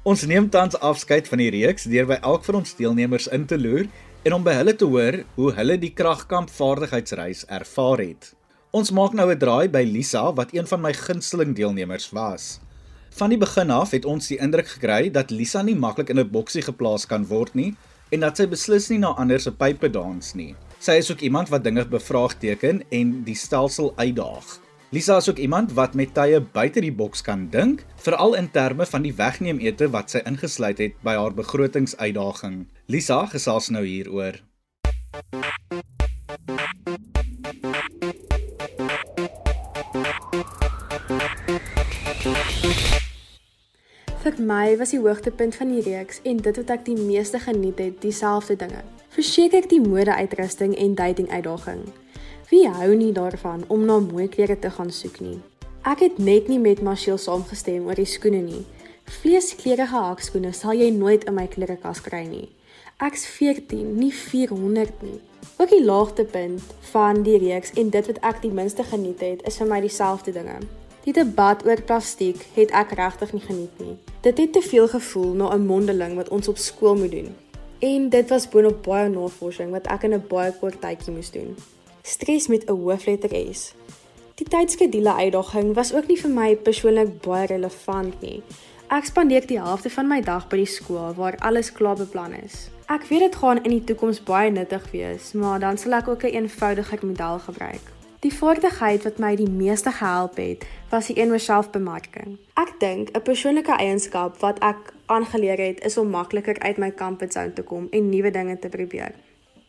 Ons 0.03 0.27
neem 0.27 0.51
tans 0.51 0.77
afskeid 0.81 1.29
van 1.29 1.39
die 1.39 1.51
reeks 1.51 1.85
deur 1.85 2.07
by 2.07 2.19
elk 2.21 2.45
van 2.45 2.55
ons 2.55 2.75
deelnemers 2.75 3.27
in 3.27 3.47
te 3.47 3.59
loer 3.59 3.89
en 4.23 4.33
om 4.33 4.45
by 4.45 4.53
hulle 4.53 4.77
te 4.77 4.85
hoor 4.85 5.25
hoe 5.35 5.53
hulle 5.53 5.79
die 5.79 5.95
kragkamp 5.95 6.51
vaardigheidsreis 6.51 7.47
ervaar 7.49 8.05
het. 8.05 8.35
Ons 8.71 8.91
maak 8.91 9.15
nou 9.15 9.31
'n 9.33 9.39
draai 9.39 9.69
by 9.69 9.83
Lisa 9.83 10.33
wat 10.33 10.53
een 10.53 10.67
van 10.67 10.81
my 10.81 10.93
gunsteling 10.93 11.57
deelnemers 11.57 12.11
was. 12.11 12.61
Van 13.15 13.31
die 13.31 13.39
begin 13.39 13.71
af 13.71 13.93
het 13.95 14.05
ons 14.11 14.27
die 14.27 14.41
indruk 14.43 14.67
gekry 14.73 15.07
dat 15.15 15.31
Lisa 15.31 15.61
nie 15.63 15.77
maklik 15.79 16.09
in 16.11 16.19
'n 16.19 16.31
boksie 16.31 16.63
geplaas 16.63 17.07
kan 17.07 17.27
word 17.27 17.55
nie 17.55 17.77
en 18.11 18.21
dat 18.21 18.37
sy 18.37 18.47
beslis 18.47 18.89
nie 18.91 18.99
na 18.99 19.15
ander 19.15 19.41
se 19.41 19.53
pype 19.53 19.91
dans 19.91 20.35
nie. 20.35 20.55
Sy 20.81 20.99
is 20.99 21.11
ook 21.11 21.21
iemand 21.21 21.49
wat 21.49 21.65
dinge 21.65 21.85
bevraagteken 21.85 22.83
en 22.91 23.23
die 23.25 23.35
stelsel 23.35 23.93
uitdaag. 23.97 24.59
Lisa 24.91 25.17
is 25.17 25.29
ook 25.29 25.39
iemand 25.39 25.73
wat 25.73 25.95
met 25.95 26.15
tye 26.15 26.41
buite 26.41 26.81
die 26.81 26.93
boks 26.93 27.23
kan 27.23 27.49
dink, 27.51 27.87
veral 27.97 28.35
in 28.35 28.51
terme 28.51 28.87
van 28.87 29.03
die 29.03 29.15
wegneemete 29.15 29.91
wat 29.91 30.11
sy 30.11 30.19
ingesluit 30.27 30.79
het 30.79 30.93
by 31.03 31.15
haar 31.15 31.35
begrotingsuitdaging. 31.35 32.67
Lisa 32.87 33.27
gesels 33.27 33.69
nou 33.69 33.85
hieroor. 33.87 34.43
Vir 44.25 44.39
my 44.41 44.77
was 44.81 44.95
die 44.95 45.03
hoogtepunt 45.05 45.53
van 45.61 45.69
die 45.69 45.83
reeks 45.85 46.23
en 46.25 46.39
dit 46.41 46.57
wat 46.57 46.71
ek 46.73 46.85
die 46.87 46.97
meeste 46.97 47.37
geniet 47.45 47.77
het, 47.83 47.99
dieselfde 48.01 48.55
dinge. 48.57 48.79
Verseker 49.13 49.67
die 49.69 49.83
mode-uitrusting 49.85 50.73
en 50.81 50.95
dating 50.97 51.27
uitdaging. 51.29 51.83
Wie 52.49 52.63
hou 52.65 52.95
nie 52.97 53.11
daarvan 53.13 53.67
om 53.69 53.85
na 53.85 53.99
mooi 54.01 54.25
klere 54.33 54.57
te 54.59 54.71
gaan 54.73 54.89
soek 54.89 55.19
nie? 55.21 55.37
Ek 55.85 56.01
het 56.07 56.17
net 56.17 56.49
nie 56.49 56.57
met 56.57 56.81
Marshall 56.81 57.21
saamgestem 57.21 57.85
oor 57.85 58.01
die 58.01 58.09
skoene 58.09 58.41
nie. 58.47 58.63
Vleeskleurige 59.19 59.93
hakskoene 60.07 60.55
sal 60.57 60.73
jy 60.81 60.89
nooit 60.97 61.29
in 61.29 61.37
my 61.37 61.45
klerekas 61.45 62.01
kry 62.09 62.23
nie. 62.25 62.49
Ek's 63.05 63.27
14, 63.29 63.93
nie 63.99 64.09
400 64.09 65.05
nie. 65.05 65.21
Ook 65.59 65.69
die 65.69 65.85
laagtepunt 65.85 66.73
van 66.95 67.21
die 67.29 67.37
reeks 67.45 67.77
en 67.77 67.93
dit 67.93 68.09
wat 68.09 68.25
ek 68.33 68.41
die 68.49 68.55
minste 68.57 68.89
geniet 68.89 69.21
het, 69.21 69.45
is 69.45 69.61
vir 69.61 69.69
my 69.69 69.85
dieselfde 69.85 70.33
dinge. 70.33 70.57
Die 71.05 71.13
debat 71.13 71.61
oor 71.69 71.85
plastiek 71.85 72.41
het 72.57 72.73
ek 72.73 72.97
regtig 72.97 73.37
nie 73.37 73.45
geniet 73.45 73.85
nie. 73.85 74.01
Dit 74.25 74.39
het 74.41 74.53
te 74.53 74.63
veel 74.65 74.89
gevoel 74.89 75.33
na 75.37 75.53
'n 75.53 75.67
mondeling 75.67 76.15
wat 76.17 76.29
ons 76.29 76.49
op 76.49 76.57
skool 76.57 76.97
moet 76.97 77.11
doen. 77.11 77.37
En 77.79 78.09
dit 78.09 78.29
was 78.29 78.49
boonop 78.49 78.83
baie 78.83 79.09
navorsing 79.09 79.71
wat 79.71 79.87
ek 79.87 80.03
in 80.03 80.15
'n 80.15 80.25
baie 80.29 80.53
kort 80.61 80.81
tydjie 80.81 81.13
moes 81.13 81.31
doen 81.31 81.57
stres 82.07 82.47
met 82.47 82.65
'n 82.65 82.73
hoofletter 82.73 83.55
S. 83.55 83.75
Die 84.35 84.49
tydskedule 84.49 85.15
uitdaging 85.15 85.75
was 85.75 85.95
ook 85.95 86.07
nie 86.07 86.21
vir 86.21 86.31
my 86.31 86.57
persoonlik 86.57 87.21
baie 87.21 87.47
relevant 87.47 88.21
nie. 88.21 88.43
Ek 88.87 89.05
spandeer 89.05 89.47
die 89.47 89.61
helfte 89.61 89.91
van 89.91 90.07
my 90.07 90.21
dag 90.21 90.49
by 90.49 90.57
die 90.57 90.67
skool 90.67 91.15
waar 91.15 91.37
alles 91.39 91.73
klaar 91.73 91.97
beplan 91.97 92.33
is. 92.33 92.69
Ek 92.87 93.05
weet 93.09 93.21
dit 93.21 93.37
gaan 93.37 93.63
in 93.65 93.71
die 93.71 93.85
toekoms 93.85 94.23
baie 94.23 94.51
nuttig 94.51 94.91
wees, 94.91 95.33
maar 95.33 95.61
dan 95.61 95.79
sal 95.79 95.93
ek 95.93 96.09
ook 96.09 96.23
'n 96.23 96.27
een 96.27 96.35
eenvoudiger 96.35 97.07
model 97.07 97.39
gebruik. 97.39 97.94
Die 98.25 98.33
vaardigheid 98.33 99.03
wat 99.05 99.19
my 99.21 99.35
die 99.37 99.51
meeste 99.53 99.91
gehelp 99.93 100.39
het, 100.41 100.63
was 100.89 101.11
die 101.11 101.19
een 101.21 101.29
oor 101.29 101.43
selfbemarking. 101.45 102.39
Ek 102.57 102.71
dink 102.81 103.11
'n 103.13 103.23
persoonlike 103.23 103.77
eienskap 103.77 104.39
wat 104.41 104.59
ek 104.65 104.95
aangeleer 105.07 105.59
het, 105.59 105.85
is 105.85 105.97
om 105.97 106.09
makliker 106.09 106.59
uit 106.59 106.77
my 106.77 106.91
comfortzone 106.93 107.53
te 107.53 107.63
kom 107.63 107.89
en 107.91 108.09
nuwe 108.09 108.31
dinge 108.31 108.59
te 108.59 108.69
probeer. 108.69 109.13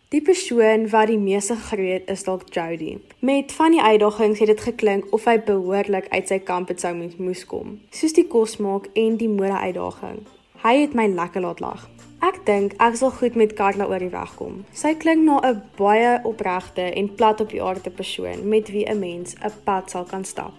Die 0.10 0.22
persoon 0.22 0.90
wat 0.90 1.08
die 1.08 1.18
meeste 1.18 1.56
gegroei 1.56 1.92
het 1.92 2.10
is 2.10 2.24
dalk 2.24 2.54
Jody. 2.54 2.98
Met 3.20 3.52
van 3.52 3.72
die 3.72 3.82
uitdagings 3.82 4.40
het 4.40 4.48
dit 4.48 4.62
geklink 4.62 5.14
of 5.14 5.26
hy 5.26 5.40
behoorlik 5.40 6.08
uit 6.10 6.28
sy 6.28 6.42
het 6.68 6.80
sou 6.80 6.96
moes 7.18 7.46
kom, 7.46 7.80
soos 7.92 8.14
die 8.14 8.28
kos 8.28 8.58
maak 8.58 8.88
en 8.94 9.18
die 9.18 9.30
mode 9.30 9.60
uitdaging. 9.60 10.20
Hy 10.64 10.82
het 10.82 10.94
my 10.94 11.08
lekker 11.08 11.42
laat 11.42 11.60
lag. 11.60 11.90
Ek 12.26 12.40
dink 12.48 12.72
ek 12.82 12.96
sal 12.98 13.12
goed 13.14 13.36
met 13.38 13.52
Karla 13.54 13.86
oor 13.86 14.02
die 14.02 14.10
weg 14.10 14.32
kom. 14.40 14.54
Sy 14.74 14.96
klink 14.98 15.22
na 15.28 15.36
'n 15.46 15.62
baie 15.78 16.14
opregte 16.26 16.86
en 17.00 17.10
plat 17.18 17.42
op 17.44 17.52
die 17.54 17.62
aarde 17.62 17.92
persoon 18.00 18.50
met 18.50 18.72
wie 18.74 18.86
'n 18.90 19.00
mens 19.00 19.36
'n 19.36 19.54
pad 19.64 19.92
sal 19.92 20.06
kan 20.06 20.26
stap. 20.26 20.54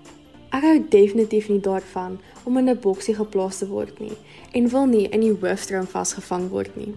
Ek 0.52 0.62
hou 0.62 0.78
definitief 0.88 1.48
nie 1.48 1.60
daarvan 1.60 2.20
om 2.44 2.56
in 2.58 2.68
'n 2.68 2.78
boksie 2.80 3.14
geplaas 3.14 3.58
te 3.58 3.66
word 3.66 3.98
nie 3.98 4.16
en 4.52 4.68
wil 4.68 4.86
nie 4.86 5.08
in 5.08 5.20
die 5.20 5.34
hoofstroom 5.40 5.86
vasgevang 5.86 6.48
word 6.50 6.76
nie. 6.76 6.94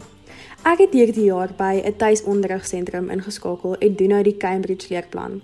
Ek 0.63 0.77
het 0.77 0.93
hierdie 0.93 1.25
jaar 1.25 1.49
by 1.57 1.81
'n 1.83 1.97
tuisonderrigsentrum 1.97 3.09
ingeskakel 3.09 3.75
en 3.79 3.95
doen 3.95 4.09
nou 4.09 4.23
die 4.23 4.37
Cambridge 4.37 4.87
leerplan. 4.89 5.41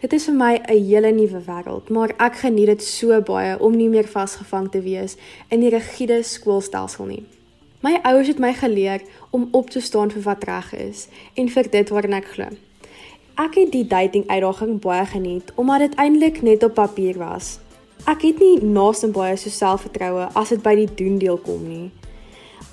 Dit 0.00 0.12
is 0.12 0.24
vir 0.24 0.34
my 0.34 0.54
'n 0.54 0.84
hele 0.84 1.12
nuwe 1.12 1.40
wêreld, 1.46 1.90
maar 1.90 2.10
ek 2.18 2.34
geniet 2.36 2.66
dit 2.66 2.82
so 2.82 3.20
baie 3.20 3.60
om 3.60 3.76
nie 3.76 3.88
meer 3.88 4.08
vasgevang 4.08 4.70
te 4.70 4.80
wees 4.80 5.16
in 5.48 5.60
die 5.60 5.70
rigiede 5.70 6.22
skoolstelsel 6.22 7.06
nie. 7.06 7.24
My 7.84 7.98
ouers 8.02 8.30
het 8.32 8.38
my 8.40 8.54
geleer 8.56 9.02
om 9.30 9.48
op 9.52 9.70
te 9.70 9.80
staan 9.80 10.10
vir 10.10 10.22
wat 10.24 10.44
reg 10.48 10.70
is 10.72 11.08
en 11.34 11.50
vir 11.52 11.66
dit 11.70 11.90
waarin 11.92 12.14
ek 12.16 12.30
glo. 12.32 12.46
Ek 13.36 13.58
het 13.60 13.74
die 13.74 13.84
dating 13.84 14.24
uitdaging 14.30 14.78
baie 14.80 15.04
geniet 15.10 15.50
omdat 15.60 15.84
dit 15.84 15.98
eintlik 16.00 16.40
net 16.42 16.64
op 16.64 16.78
papier 16.78 17.18
was. 17.20 17.58
Ek 18.08 18.24
het 18.24 18.40
nie 18.40 18.64
naaste 18.64 19.12
baie 19.12 19.36
so 19.36 19.52
selfvertroue 19.52 20.30
as 20.32 20.54
dit 20.54 20.64
by 20.64 20.74
die 20.80 20.88
doen 21.02 21.20
deel 21.20 21.36
kom 21.44 21.68
nie. 21.68 21.90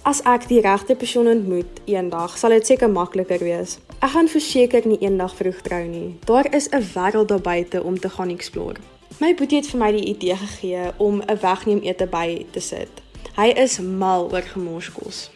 As 0.08 0.24
ek 0.24 0.48
die 0.48 0.64
regte 0.64 0.96
persoon 0.96 1.28
ontmoet 1.28 1.84
eendag, 1.92 2.40
sal 2.40 2.56
dit 2.56 2.72
seker 2.72 2.90
makliker 2.90 3.44
wees. 3.44 3.82
Ek 4.00 4.16
gaan 4.16 4.32
verseker 4.32 4.88
nie 4.88 5.02
eendag 5.04 5.36
vroeg 5.36 5.60
trou 5.68 5.84
nie. 5.92 6.16
Daar 6.24 6.48
is 6.56 6.72
'n 6.72 6.88
wêreld 6.96 7.28
daar 7.28 7.44
buite 7.52 7.84
om 7.84 8.00
te 8.00 8.10
gaan 8.10 8.32
explore. 8.32 8.80
My 9.20 9.36
boetie 9.36 9.60
het 9.60 9.68
vir 9.68 9.80
my 9.80 9.92
die 9.92 10.08
idee 10.16 10.36
gegee 10.36 10.92
om 10.98 11.22
'n 11.22 11.40
wegneem 11.42 11.84
ete 11.84 12.08
by 12.08 12.46
te 12.52 12.60
sit. 12.60 13.01
Hy 13.32 13.54
is 13.56 13.80
mal 13.80 14.26
oor 14.28 14.44
gemorskos. 14.44 15.30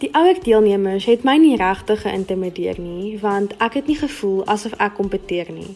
Die 0.00 0.08
ouer 0.16 0.38
deelnemers 0.40 1.04
het 1.04 1.26
my 1.28 1.34
nie 1.36 1.58
regtig 1.60 2.00
geïntimideer 2.06 2.78
nie, 2.80 3.18
want 3.20 3.52
ek 3.60 3.76
het 3.78 3.90
nie 3.90 3.98
gevoel 4.00 4.40
asof 4.48 4.72
ek 4.80 4.96
kompeteer 4.96 5.50
nie. 5.52 5.74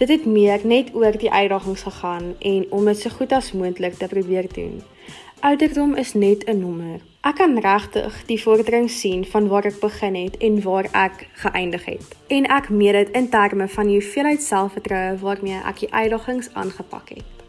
Dit 0.00 0.10
het 0.10 0.24
meer 0.26 0.64
net 0.66 0.90
oor 0.98 1.14
die 1.14 1.30
uitdagings 1.30 1.84
gegaan 1.86 2.32
en 2.40 2.66
om 2.74 2.90
dit 2.90 2.98
so 2.98 3.14
goed 3.14 3.32
as 3.32 3.52
moontlik 3.54 3.94
te 4.00 4.08
probeer 4.10 4.48
doen. 4.50 4.80
Ouderdom 5.46 5.94
is 5.94 6.14
net 6.14 6.42
'n 6.50 6.58
nommer. 6.58 6.98
Ek 7.22 7.36
kan 7.38 7.58
regtig 7.58 8.22
die 8.26 8.42
vordering 8.42 8.90
sien 8.90 9.24
van 9.24 9.48
waar 9.48 9.64
ek 9.64 9.78
begin 9.80 10.14
het 10.14 10.36
en 10.36 10.62
waar 10.62 10.88
ek 10.92 11.28
geëindig 11.34 11.84
het. 11.84 12.16
En 12.26 12.46
ek 12.46 12.68
meet 12.68 12.92
dit 12.92 13.10
in 13.10 13.28
terme 13.28 13.68
van 13.68 13.86
die 13.86 14.00
hoeveelheid 14.00 14.42
selfvertroue 14.42 15.18
waarmee 15.18 15.60
ek 15.64 15.78
die 15.78 15.92
uitdagings 15.92 16.50
aangepak 16.54 17.08
het. 17.08 17.41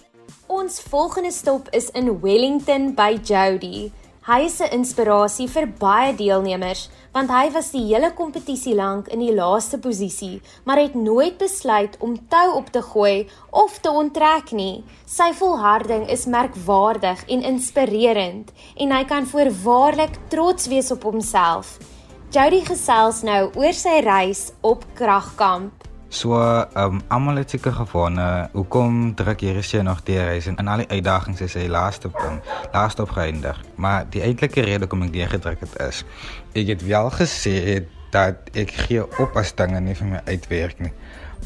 Ons 0.54 0.76
volgende 0.86 1.32
stop 1.32 1.70
is 1.74 1.88
in 1.98 2.12
Wellington 2.22 2.92
by 2.94 3.16
Jody. 3.26 3.90
Hy 4.28 4.46
is 4.46 4.60
'n 4.62 4.70
inspirasie 4.78 5.48
vir 5.50 5.66
baie 5.80 6.14
deelnemers 6.14 6.90
want 7.14 7.30
hy 7.30 7.50
was 7.56 7.72
die 7.72 7.82
hele 7.88 8.12
kompetisie 8.14 8.76
lank 8.76 9.08
in 9.08 9.20
die 9.20 9.34
laaste 9.34 9.78
posisie, 9.78 10.42
maar 10.64 10.78
het 10.78 10.94
nooit 10.94 11.38
besluit 11.38 11.98
om 12.00 12.28
tou 12.30 12.54
op 12.56 12.70
te 12.70 12.82
gooi 12.82 13.28
of 13.52 13.80
te 13.80 13.90
onttrek 13.90 14.52
nie. 14.52 14.84
Sy 15.06 15.34
volharding 15.34 16.08
is 16.10 16.26
merkwaardig 16.26 17.26
en 17.28 17.42
inspirerend 17.42 18.52
en 18.78 18.92
hy 18.92 19.04
kan 19.06 19.26
voorwaarlik 19.26 20.20
trots 20.30 20.68
wees 20.68 20.92
op 20.92 21.04
homself. 21.04 21.80
Jody 22.30 22.62
gesels 22.62 23.24
nou 23.24 23.50
oor 23.56 23.74
sy 23.74 24.02
reis 24.06 24.52
op 24.62 24.86
Kragkamp. 24.94 25.93
So, 26.14 26.38
um, 26.78 27.00
almal 27.08 27.40
het 27.42 27.50
seker 27.50 27.74
gewonne, 27.74 28.26
hoekom 28.54 29.16
druk 29.18 29.40
hierdie 29.42 29.64
se 29.66 29.80
nog 29.82 30.04
deur 30.06 30.28
reis 30.30 30.46
en 30.46 30.60
in 30.62 30.68
al 30.70 30.84
die 30.84 30.92
uitdagings 30.92 31.40
is 31.42 31.56
hy 31.58 31.64
laaste 31.74 32.12
punt, 32.14 32.52
laaste 32.70 33.02
op 33.02 33.16
geëindig. 33.16 33.58
Maar 33.82 34.06
die 34.14 34.22
eintlike 34.22 34.62
rede 34.62 34.86
hoekom 34.86 35.08
ek 35.08 35.16
deur 35.16 35.32
gedruk 35.32 35.64
het 35.66 35.74
is, 35.88 36.04
ek 36.54 36.70
het 36.70 36.86
wel 36.86 37.10
gesê 37.16 37.56
dat 38.14 38.54
ek 38.54 38.76
gee 38.84 39.08
op 39.24 39.42
as 39.42 39.56
dinge 39.58 39.82
nie 39.82 39.98
vir 39.98 40.12
my 40.12 40.22
uitwerk 40.30 40.86
nie. 40.86 40.94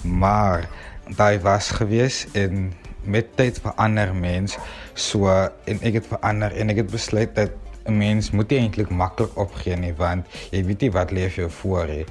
Maar 0.04 0.68
daai 1.16 1.40
was 1.48 1.72
gewees 1.80 2.26
en 2.36 2.74
met 3.08 3.32
tyd 3.40 3.64
verander 3.64 4.12
mens 4.12 4.60
so 5.00 5.32
en 5.32 5.80
ek 5.80 6.02
het 6.02 6.12
verander 6.12 6.52
en 6.52 6.76
ek 6.76 6.84
het 6.84 6.92
besluit 6.92 7.32
dat 7.40 7.56
'n 7.88 7.96
mens 7.96 8.32
moet 8.36 8.50
nie 8.52 8.60
eintlik 8.60 8.90
maklik 8.92 9.32
opgee 9.40 9.80
nie 9.80 9.94
want 9.96 10.28
jy 10.52 10.66
weet 10.68 10.82
nie 10.82 10.92
wat 10.92 11.12
leef 11.12 11.40
jou 11.40 11.50
voor 11.50 11.88
nie. 11.88 12.06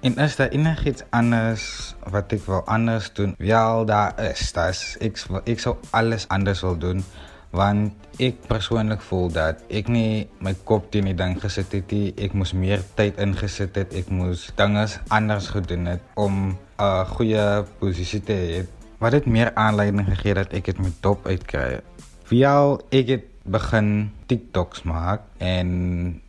En 0.00 0.16
is 0.16 0.36
daar 0.36 0.48
enigiets 0.48 1.02
anders 1.10 1.94
wat 2.06 2.32
ek 2.32 2.44
wil 2.46 2.62
anders 2.70 3.08
doen? 3.12 3.34
Wel, 3.38 3.84
daar 3.84 4.14
is. 4.30 4.52
Daar's 4.54 4.94
ek 5.02 5.18
ek 5.50 5.58
sou 5.58 5.74
alles 5.90 6.28
anders 6.28 6.62
wil 6.62 6.78
doen 6.78 7.02
want 7.50 8.20
ek 8.20 8.42
persoonlik 8.46 9.00
voel 9.00 9.30
dat 9.32 9.62
ek 9.72 9.88
nie 9.88 10.28
my 10.44 10.52
kop 10.68 10.90
teen 10.92 11.08
die 11.08 11.16
ding 11.18 11.34
gesit 11.40 11.72
het 11.74 11.90
nie. 11.90 12.12
Ek 12.14 12.36
moes 12.36 12.52
meer 12.52 12.84
tyd 12.94 13.18
ingesit 13.18 13.74
het. 13.80 13.94
Ek 13.96 14.12
moes 14.12 14.50
dinge 14.54 14.84
anders 15.08 15.48
gedoen 15.50 15.90
het 15.90 16.04
om 16.14 16.54
'n 16.78 17.06
goeie 17.16 17.64
posisie 17.80 18.20
te 18.22 18.36
hê. 18.38 18.66
Wat 18.98 19.12
het 19.12 19.26
meer 19.26 19.50
aanleiding 19.54 20.06
gegee 20.06 20.34
dat 20.34 20.52
ek 20.52 20.64
dit 20.64 20.78
met 20.78 20.94
dop 21.02 21.26
uitkry? 21.26 21.80
Wel, 22.28 22.80
ek 22.90 23.06
het 23.08 23.24
begin 23.50 24.10
TikToks 24.30 24.84
maak 24.88 25.24
en 25.42 25.68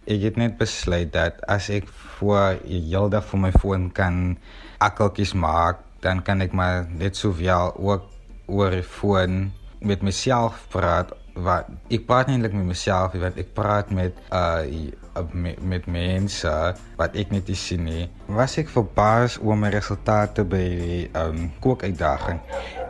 ek 0.09 0.25
het 0.27 0.39
net 0.39 0.57
besluit 0.59 1.11
dat 1.13 1.39
as 1.51 1.69
ek 1.73 1.87
voor 2.19 2.59
heeldag 2.65 3.27
vir 3.31 3.43
my 3.45 3.51
foon 3.55 3.89
kan 3.95 4.37
akkeltjies 4.79 5.35
maak, 5.35 5.83
dan 6.03 6.23
kan 6.23 6.41
ek 6.41 6.55
maar 6.55 6.87
net 6.87 7.19
soveel 7.19 7.75
ook 7.75 8.07
oor 8.47 8.71
die 8.73 8.85
foon 8.85 9.49
met 9.79 10.03
myself 10.03 10.65
praat 10.73 11.11
wat 11.39 11.69
ek 11.93 12.07
praat 12.07 12.31
eintlik 12.31 12.55
met 12.55 12.71
myself 12.71 13.13
want 13.19 13.37
ek 13.39 13.53
praat 13.55 13.91
met 13.95 14.15
uh 14.35 14.65
met, 15.33 15.59
met 15.59 15.87
mense 15.91 16.51
wat 16.99 17.15
ek 17.19 17.31
net 17.33 17.49
nie 17.51 17.57
sien 17.59 17.83
nie. 17.83 18.05
Was 18.31 18.55
ek 18.61 18.69
verbaas 18.71 19.35
oor 19.43 19.57
my 19.59 19.71
resultate 19.73 20.45
by 20.47 20.63
die 20.79 21.01
um 21.19 21.49
kookuitdaging. 21.63 22.39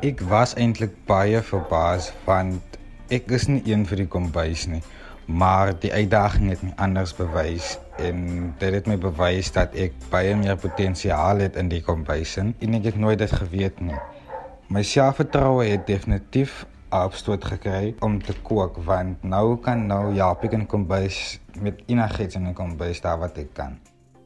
Ek 0.05 0.21
was 0.29 0.53
eintlik 0.59 0.93
baie 1.09 1.41
verbaas 1.45 2.11
want 2.27 2.68
ek 3.09 3.31
is 3.33 3.47
nie 3.49 3.61
een 3.65 3.85
vir 3.89 4.03
die 4.03 4.09
kombuis 4.09 4.67
nie, 4.69 4.81
maar 5.25 5.71
die 5.81 5.91
uitdaging 5.93 6.49
het 6.53 6.61
my 6.65 6.71
anders 6.81 7.13
bewys 7.17 7.77
en 7.97 8.51
dit 8.61 8.73
het 8.73 8.87
my 8.89 8.97
bewys 9.01 9.49
dat 9.53 9.73
ek 9.77 9.95
baie 10.13 10.35
meer 10.37 10.57
potensiaal 10.61 11.41
het 11.41 11.57
in 11.59 11.69
die 11.73 11.81
kombuis 11.85 12.35
en 12.37 12.53
ek 12.61 12.91
het 12.91 12.99
nooit 13.01 13.19
dit 13.21 13.33
geweet 13.33 13.81
nie. 13.81 13.97
My 14.69 14.83
selfvertroue 14.85 15.65
het 15.65 15.87
definitief 15.89 16.65
opstoot 16.93 17.45
gekry 17.45 17.95
om 18.05 18.19
te 18.21 18.33
kook 18.45 18.77
want 18.85 19.23
nou 19.25 19.57
kan 19.61 19.87
nou 19.89 20.13
ja, 20.13 20.31
ek 20.33 20.53
kan 20.53 20.65
kombuis 20.69 21.39
met 21.61 21.81
enigiets 21.89 22.37
in 22.37 22.49
die 22.49 22.57
kombuis 22.57 23.01
daar 23.01 23.21
wat 23.21 23.37
ek 23.41 23.53
kan. 23.57 23.77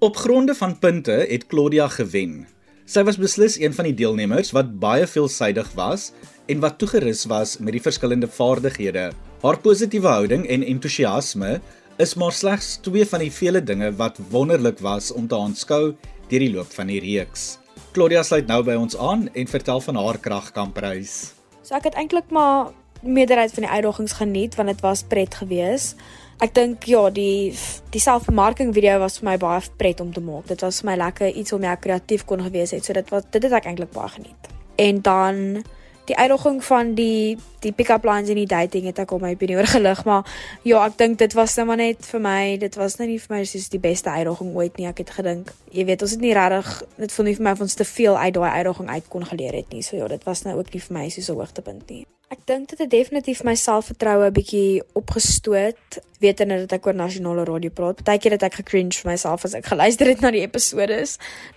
Op 0.03 0.19
gronde 0.19 0.55
van 0.55 0.75
punte 0.79 1.23
het 1.29 1.47
Claudia 1.47 1.87
gewen. 1.87 2.43
Sy 2.83 3.05
was 3.07 3.15
beslis 3.15 3.55
een 3.59 3.71
van 3.71 3.87
die 3.87 3.95
deelnemers 3.95 4.51
wat 4.51 4.73
baie 4.79 5.07
veelsidig 5.07 5.69
was 5.79 6.11
en 6.45 6.60
wat 6.60 6.77
toegerus 6.77 7.25
was 7.32 7.58
met 7.58 7.75
die 7.77 7.84
verskillende 7.84 8.27
vaardighede. 8.27 9.12
Haar 9.43 9.60
positiewe 9.63 10.08
houding 10.08 10.45
en 10.47 10.63
entoesiasme 10.63 11.60
is 12.01 12.15
maar 12.19 12.34
slegs 12.34 12.77
twee 12.84 13.06
van 13.06 13.21
die 13.23 13.32
vele 13.32 13.62
dinge 13.63 13.91
wat 13.99 14.19
wonderlik 14.32 14.79
was 14.84 15.12
om 15.13 15.27
te 15.27 15.38
aanskou 15.38 15.93
deur 16.29 16.41
die 16.41 16.51
loop 16.53 16.71
van 16.73 16.89
die 16.89 16.99
reeks. 17.03 17.58
Claudia 17.93 18.23
sluit 18.25 18.47
nou 18.49 18.63
by 18.65 18.75
ons 18.79 18.97
aan 18.97 19.27
en 19.34 19.47
vertel 19.47 19.82
van 19.86 19.99
haar 20.01 20.17
kragkampreis. 20.17 21.34
So 21.62 21.77
ek 21.77 21.91
het 21.91 21.99
eintlik 21.99 22.32
maar 22.34 22.73
meerderheid 23.03 23.53
van 23.53 23.67
die 23.67 23.71
uitdagings 23.71 24.17
geniet 24.17 24.56
want 24.58 24.71
dit 24.73 24.82
was 24.84 25.03
pret 25.08 25.36
geweest. 25.36 25.99
Ek 26.41 26.56
dink 26.58 26.88
ja, 26.89 27.06
die 27.13 27.53
die 27.93 28.01
selfbemarking 28.01 28.73
video 28.75 28.97
was 29.03 29.19
vir 29.21 29.29
my 29.29 29.38
baie 29.39 29.62
pret 29.77 30.01
om 30.01 30.10
te 30.15 30.23
maak. 30.23 30.47
Dit 30.49 30.65
was 30.65 30.82
vir 30.82 30.91
my 30.91 30.97
lekker 31.03 31.29
iets 31.29 31.53
om 31.53 31.62
meer 31.63 31.77
kreatief 31.77 32.25
kon 32.25 32.41
gewees 32.43 32.73
het. 32.73 32.84
So 32.84 32.97
dit 32.97 33.13
was 33.13 33.29
dit 33.29 33.45
het 33.45 33.53
ek 33.62 33.69
eintlik 33.69 33.93
baie 33.93 34.10
geniet. 34.17 34.49
En 34.82 35.01
dan 35.06 35.63
die 36.05 36.17
uitdaging 36.17 36.63
van 36.63 36.93
die 36.95 37.37
die 37.63 37.71
pick-up 37.71 38.03
lines 38.03 38.27
en 38.29 38.35
die 38.35 38.49
dating 38.49 38.89
het 38.89 38.97
ek 38.99 39.13
al 39.15 39.21
my 39.23 39.29
opinie 39.37 39.55
oor 39.55 39.69
gelig, 39.71 40.01
maar 40.03 40.27
ja, 40.67 40.81
ek 40.83 40.97
dink 40.99 41.17
dit 41.21 41.33
was 41.33 41.55
net 41.55 41.67
maar 41.69 41.79
net 41.79 42.05
vir 42.05 42.23
my, 42.23 42.39
dit 42.59 42.75
was 42.75 42.97
nou 42.99 43.07
nie 43.07 43.19
vir 43.23 43.35
my 43.37 43.43
soos 43.47 43.69
die 43.71 43.79
beste 43.79 44.11
uitdaging 44.11 44.51
ooit 44.51 44.75
nie. 44.77 44.89
Ek 44.89 44.99
het 44.99 45.13
gedink, 45.15 45.53
jy 45.71 45.85
weet, 45.87 46.03
ons 46.03 46.17
het 46.17 46.25
nie 46.25 46.33
regtig 46.35 46.73
dit 46.97 47.15
voel 47.15 47.29
nie 47.29 47.37
vir 47.39 47.47
my 47.47 47.55
of 47.55 47.63
ons 47.63 47.79
te 47.79 47.87
veel 47.87 48.17
uit 48.19 48.33
daai 48.35 48.51
uitdaging 48.59 48.89
uit 48.89 49.07
kon 49.15 49.25
geleer 49.31 49.55
het 49.61 49.71
nie. 49.71 49.83
So 49.85 49.95
ja, 49.95 50.11
dit 50.11 50.27
was 50.27 50.43
nou 50.43 50.57
ook 50.59 50.73
nie 50.73 50.83
vir 50.83 50.97
my 50.99 51.07
so 51.09 51.21
'n 51.23 51.39
hoogtepunt 51.39 51.89
nie. 51.89 52.05
Ek 52.33 52.39
dink 52.49 52.71
dit 52.71 52.79
het 52.81 52.89
definitief 52.89 53.43
my 53.45 53.53
selfvertroue 53.53 54.25
'n 54.25 54.33
bietjie 54.33 54.81
opgestoot, 54.97 55.99
wetende 56.19 56.55
dat 56.65 56.71
ek 56.79 56.87
oor 56.87 56.95
nasionale 56.95 57.43
radio 57.45 57.69
praat. 57.69 58.01
Partykeer 58.01 58.31
het 58.31 58.43
ek 58.43 58.55
gecringe 58.61 58.93
vir 58.93 59.11
myself 59.11 59.45
as 59.45 59.53
ek 59.53 59.65
geluister 59.69 60.07
het 60.07 60.21
na 60.21 60.31
die 60.31 60.41
episode. 60.41 60.97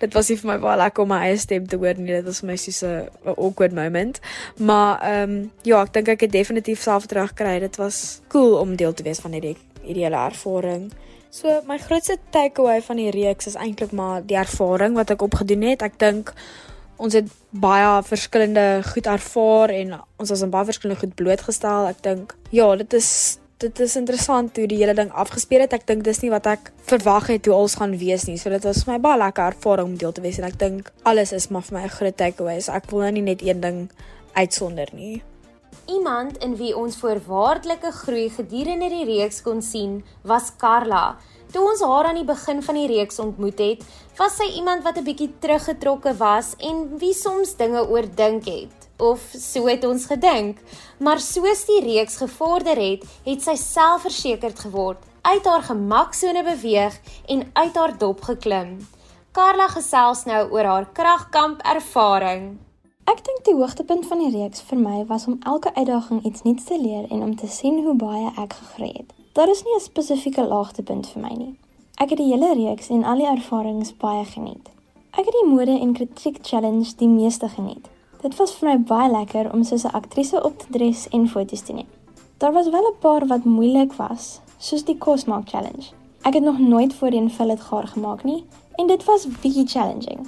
Dit 0.00 0.12
was 0.12 0.28
nie 0.28 0.36
vir 0.36 0.50
my 0.50 0.58
baie 0.58 0.76
lekker 0.76 1.02
om 1.02 1.08
my 1.08 1.20
eie 1.24 1.38
stem 1.38 1.66
te 1.66 1.76
hoor 1.76 1.94
nie. 1.96 2.12
Dit 2.12 2.24
was 2.24 2.40
vir 2.40 2.50
my 2.50 2.56
so 2.56 2.86
'n 2.86 3.34
awkward 3.36 3.72
moment. 3.72 4.20
Maar 4.58 5.00
ehm 5.00 5.30
um, 5.30 5.50
ja, 5.62 5.82
ek 5.82 5.92
dink 5.92 6.08
ek 6.08 6.20
het 6.20 6.32
definitief 6.32 6.82
selfvertroue 6.82 7.28
gekry. 7.28 7.58
Dit 7.60 7.76
was 7.76 8.20
cool 8.28 8.58
om 8.60 8.76
deel 8.76 8.92
te 8.92 9.02
wees 9.02 9.20
van 9.20 9.32
hierdie 9.32 9.56
ideale 9.84 10.28
ervaring. 10.28 10.92
So 11.30 11.62
my 11.66 11.78
grootste 11.78 12.18
takeaway 12.30 12.82
van 12.82 12.96
die 12.96 13.10
reeks 13.10 13.46
is 13.46 13.54
eintlik 13.54 13.92
maar 13.92 14.26
die 14.26 14.36
ervaring 14.36 14.94
wat 14.94 15.10
ek 15.10 15.22
opgedoen 15.22 15.62
het. 15.62 15.82
Ek 15.82 15.98
dink 15.98 16.34
ons 16.96 17.16
het 17.16 17.28
baie 17.50 18.02
verskillende 18.02 18.82
goed 18.92 19.06
ervaar 19.06 19.72
en 19.74 19.98
ons 20.16 20.30
was 20.32 20.42
aan 20.42 20.52
baie 20.52 20.68
verskillende 20.68 21.00
goed 21.00 21.14
blootgestel. 21.14 21.90
Ek 21.92 22.02
dink 22.04 22.36
ja, 22.50 22.68
dit 22.76 22.96
is 22.98 23.38
dit 23.56 23.78
is 23.80 23.94
interessant 23.96 24.58
hoe 24.60 24.66
die 24.68 24.76
hele 24.82 24.92
ding 24.94 25.08
afgespeel 25.16 25.62
het. 25.64 25.72
Ek 25.72 25.86
dink 25.88 26.04
dis 26.04 26.20
nie 26.20 26.32
wat 26.32 26.48
ek 26.50 26.72
verwag 26.90 27.30
het 27.32 27.46
hoe 27.48 27.54
alles 27.56 27.78
gaan 27.80 27.94
wees 27.96 28.26
nie. 28.28 28.36
So 28.36 28.52
dit 28.52 28.66
was 28.68 28.82
vir 28.84 28.96
my 28.96 28.98
baie 29.06 29.20
lekker 29.22 29.54
ervaring 29.54 29.94
om 29.94 29.96
deel 30.00 30.12
te 30.12 30.24
wees 30.24 30.40
en 30.40 30.48
ek 30.48 30.58
dink 30.60 30.90
alles 31.08 31.32
is 31.36 31.48
maar 31.48 31.64
vir 31.64 31.78
my 31.78 31.84
'n 31.86 31.96
groot 31.96 32.16
takeaway. 32.16 32.60
So 32.60 32.72
ek 32.72 32.90
wil 32.90 33.00
nou 33.00 33.12
nie 33.12 33.26
net 33.32 33.42
een 33.42 33.60
ding 33.60 33.88
uitsonder 34.34 34.88
nie. 34.92 35.22
Iemand 35.86 36.38
in 36.38 36.56
wie 36.56 36.76
ons 36.76 36.96
voorwaardelike 36.96 37.92
groei 37.92 38.28
gedurende 38.28 38.88
die 38.88 39.04
reeks 39.04 39.42
kon 39.42 39.62
sien, 39.62 40.04
was 40.22 40.50
Karla. 40.58 41.16
Toe 41.52 41.62
ons 41.62 41.82
haar 41.86 42.08
aan 42.10 42.18
die 42.18 42.26
begin 42.26 42.62
van 42.62 42.74
die 42.74 42.88
reeks 42.90 43.18
ontmoet 43.22 43.60
het, 43.62 43.84
was 44.18 44.36
sy 44.40 44.48
iemand 44.58 44.82
wat 44.82 44.98
'n 44.98 45.04
bietjie 45.04 45.30
teruggetrokke 45.38 46.16
was 46.16 46.54
en 46.58 46.98
wie 46.98 47.14
soms 47.14 47.56
dinge 47.56 47.88
oordink 47.88 48.44
het. 48.44 48.88
Of 48.98 49.20
so 49.30 49.66
het 49.66 49.84
ons 49.84 50.06
gedink. 50.06 50.58
Maar 50.98 51.20
soos 51.20 51.64
die 51.66 51.80
reeks 51.80 52.16
gevorder 52.16 52.76
het, 52.76 53.04
het 53.24 53.42
sy 53.42 53.54
selfversekerd 53.54 54.58
geword, 54.58 54.98
uit 55.22 55.44
haar 55.44 55.62
gemaksone 55.62 56.42
beweeg 56.42 57.00
en 57.26 57.50
uit 57.52 57.76
haar 57.76 57.98
dop 57.98 58.20
geklim. 58.22 58.88
Karla 59.32 59.68
gesels 59.68 60.24
nou 60.24 60.50
oor 60.50 60.64
haar 60.64 60.86
kragkamp 60.92 61.60
ervaring. 61.62 62.58
Ek 63.04 63.24
dink 63.24 63.44
die 63.44 63.54
hoogtepunt 63.54 64.06
van 64.06 64.18
die 64.18 64.32
reeks 64.34 64.60
vir 64.60 64.78
my 64.78 65.04
was 65.06 65.26
om 65.26 65.38
elke 65.44 65.74
uitdaging 65.74 66.24
iets 66.24 66.42
nuuts 66.42 66.64
te 66.64 66.78
leer 66.80 67.04
en 67.10 67.22
om 67.22 67.36
te 67.36 67.46
sien 67.46 67.84
hoe 67.84 67.94
baie 67.94 68.32
ek 68.36 68.52
gegroei 68.52 68.92
het. 68.96 69.12
Daar 69.36 69.48
is 69.48 69.62
nie 69.62 69.74
'n 69.74 69.80
spesifieke 69.80 70.46
laagtepunt 70.46 71.06
vir 71.06 71.22
my 71.22 71.34
nie. 71.36 71.58
Ek 71.94 72.08
het 72.08 72.18
die 72.18 72.32
hele 72.32 72.54
reeks 72.54 72.88
en 72.88 73.04
al 73.04 73.16
die 73.16 73.26
ervarings 73.26 73.96
baie 73.96 74.24
geniet. 74.24 74.68
Ek 75.10 75.24
het 75.24 75.36
die 75.42 75.50
mode 75.50 75.80
en 75.80 75.92
kritiek 75.92 76.38
challenge 76.42 76.96
die 76.96 77.08
meeste 77.08 77.48
geniet. 77.48 77.88
Dit 78.22 78.36
was 78.36 78.54
vir 78.54 78.68
my 78.68 78.78
baie 78.78 79.10
lekker 79.10 79.52
om 79.52 79.62
soos 79.64 79.84
'n 79.84 79.92
aktrise 79.92 80.44
op 80.44 80.58
te 80.58 80.66
dres 80.70 81.08
en 81.08 81.28
foto's 81.28 81.60
te 81.60 81.72
neem. 81.72 81.86
Daar 82.38 82.52
was 82.52 82.70
wel 82.70 82.86
'n 82.88 82.98
paar 82.98 83.26
wat 83.26 83.44
moeilik 83.44 83.92
was, 83.92 84.40
soos 84.58 84.84
die 84.84 84.98
kosmaak 84.98 85.48
challenge. 85.48 85.92
Ek 86.22 86.34
het 86.34 86.42
nog 86.42 86.58
nooit 86.58 86.94
voorheen 86.94 87.30
fillet 87.30 87.60
gaar 87.60 87.86
gemaak 87.86 88.24
nie 88.24 88.44
en 88.74 88.86
dit 88.86 89.04
was 89.04 89.26
bietjie 89.26 89.66
challenging. 89.66 90.26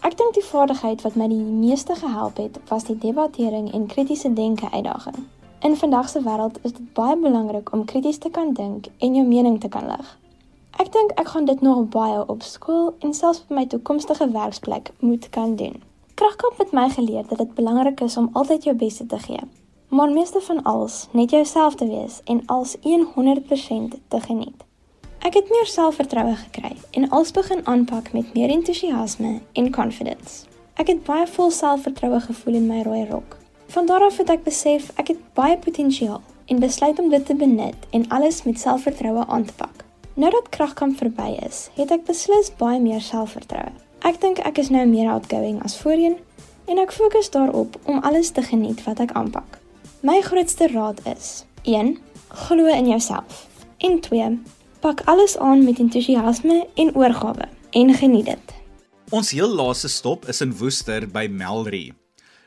Ek 0.00 0.16
dink 0.16 0.34
die 0.34 0.44
vaardigheid 0.44 1.02
wat 1.02 1.14
my 1.14 1.28
die 1.28 1.44
meeste 1.64 1.94
gehelp 1.94 2.36
het, 2.36 2.58
was 2.68 2.84
die 2.84 2.98
debattering 2.98 3.72
en 3.72 3.86
kritiese 3.86 4.32
denke 4.32 4.70
uitdaging. 4.70 5.26
In 5.60 5.76
vandag 5.76 6.08
se 6.08 6.22
wêreld 6.22 6.58
is 6.62 6.72
dit 6.72 6.92
baie 6.92 7.16
belangrik 7.16 7.72
om 7.72 7.84
krities 7.84 8.18
te 8.18 8.30
kan 8.30 8.52
dink 8.52 8.86
en 8.98 9.14
jou 9.14 9.26
mening 9.26 9.60
te 9.60 9.68
kan 9.68 9.86
lig. 9.86 10.18
Ek 10.78 10.92
dink 10.92 11.14
ek 11.18 11.28
gaan 11.28 11.44
dit 11.44 11.60
nog 11.60 11.88
baie 11.88 12.24
op 12.26 12.42
skool 12.42 12.94
en 12.98 13.14
selfs 13.14 13.42
op 13.46 13.50
my 13.50 13.66
toekomstige 13.66 14.30
werksplek 14.30 14.92
moet 14.98 15.30
kan 15.30 15.56
doen. 15.56 15.82
Kragkamp 16.14 16.58
het 16.58 16.72
my 16.72 16.90
geleer 16.90 17.24
dat 17.28 17.38
dit 17.38 17.54
belangrik 17.54 18.00
is 18.00 18.16
om 18.16 18.30
altyd 18.32 18.64
jou 18.64 18.76
bes 18.76 19.02
te 19.06 19.18
gee 19.18 19.46
maar 19.88 20.10
meeste 20.10 20.40
van 20.40 20.62
alles 20.62 21.06
net 21.10 21.30
jouself 21.30 21.74
te 21.74 21.86
wees 21.86 22.20
en 22.24 22.42
als 22.46 22.76
100% 22.76 22.80
te 24.08 24.20
geniet. 24.20 24.64
Ek 25.18 25.34
het 25.34 25.50
meer 25.50 25.66
selfvertroue 25.66 26.36
gekry 26.36 26.76
en 26.90 27.08
als 27.08 27.30
begin 27.30 27.66
aanpak 27.66 28.12
met 28.12 28.34
meer 28.34 28.48
entoesiasme 28.48 29.40
en 29.52 29.72
confidence. 29.72 30.44
Ek 30.74 30.86
het 30.86 31.02
baie 31.04 31.26
vol 31.26 31.50
selfvertroue 31.50 32.20
gevoel 32.20 32.54
in 32.54 32.66
my 32.66 32.82
rooi 32.82 33.06
rok. 33.10 33.37
Van 33.68 33.86
daar 33.86 34.00
af 34.00 34.16
het 34.16 34.30
ek 34.32 34.46
besef 34.46 34.88
ek 34.96 35.12
het 35.12 35.20
baie 35.36 35.58
potensiaal 35.60 36.22
en 36.48 36.60
besluit 36.60 36.98
om 36.98 37.10
dit 37.12 37.26
te 37.26 37.34
benut 37.36 37.90
en 37.90 38.08
alles 38.08 38.42
met 38.42 38.60
selfvertroue 38.60 39.26
aan 39.26 39.44
te 39.44 39.52
pak. 39.52 39.84
Nou 40.14 40.30
dat 40.32 40.48
kragkamp 40.48 40.96
verby 40.96 41.36
is, 41.46 41.68
het 41.76 41.92
ek 41.92 42.06
beslis 42.08 42.48
baie 42.56 42.80
meer 42.80 43.04
selfvertroue. 43.04 43.74
Ek 44.08 44.20
dink 44.22 44.40
ek 44.48 44.58
is 44.62 44.72
nou 44.72 44.86
meer 44.88 45.10
outgoing 45.12 45.60
as 45.66 45.76
voorheen 45.82 46.16
en 46.64 46.80
ek 46.80 46.96
fokus 46.96 47.28
daarop 47.34 47.76
om 47.84 48.00
alles 48.00 48.32
te 48.32 48.42
geniet 48.42 48.80
wat 48.88 49.04
ek 49.04 49.12
aanpak. 49.12 49.60
My 50.00 50.20
grootste 50.24 50.70
raad 50.72 51.04
is: 51.04 51.44
1. 51.62 51.98
Glo 52.48 52.72
in 52.72 52.88
jouself. 52.88 53.46
En 53.78 54.00
2. 54.00 54.38
Pak 54.80 55.04
alles 55.04 55.36
aan 55.38 55.64
met 55.64 55.78
entoesiasme 55.78 56.66
en 56.74 56.96
oorgawe 56.96 57.48
en 57.70 57.94
geniet 57.94 58.32
dit. 58.32 58.58
Ons 59.10 59.30
heel 59.30 59.48
laaste 59.48 59.88
stop 59.88 60.28
is 60.28 60.40
in 60.40 60.56
Woester 60.56 61.08
by 61.08 61.28
Melry. 61.30 61.97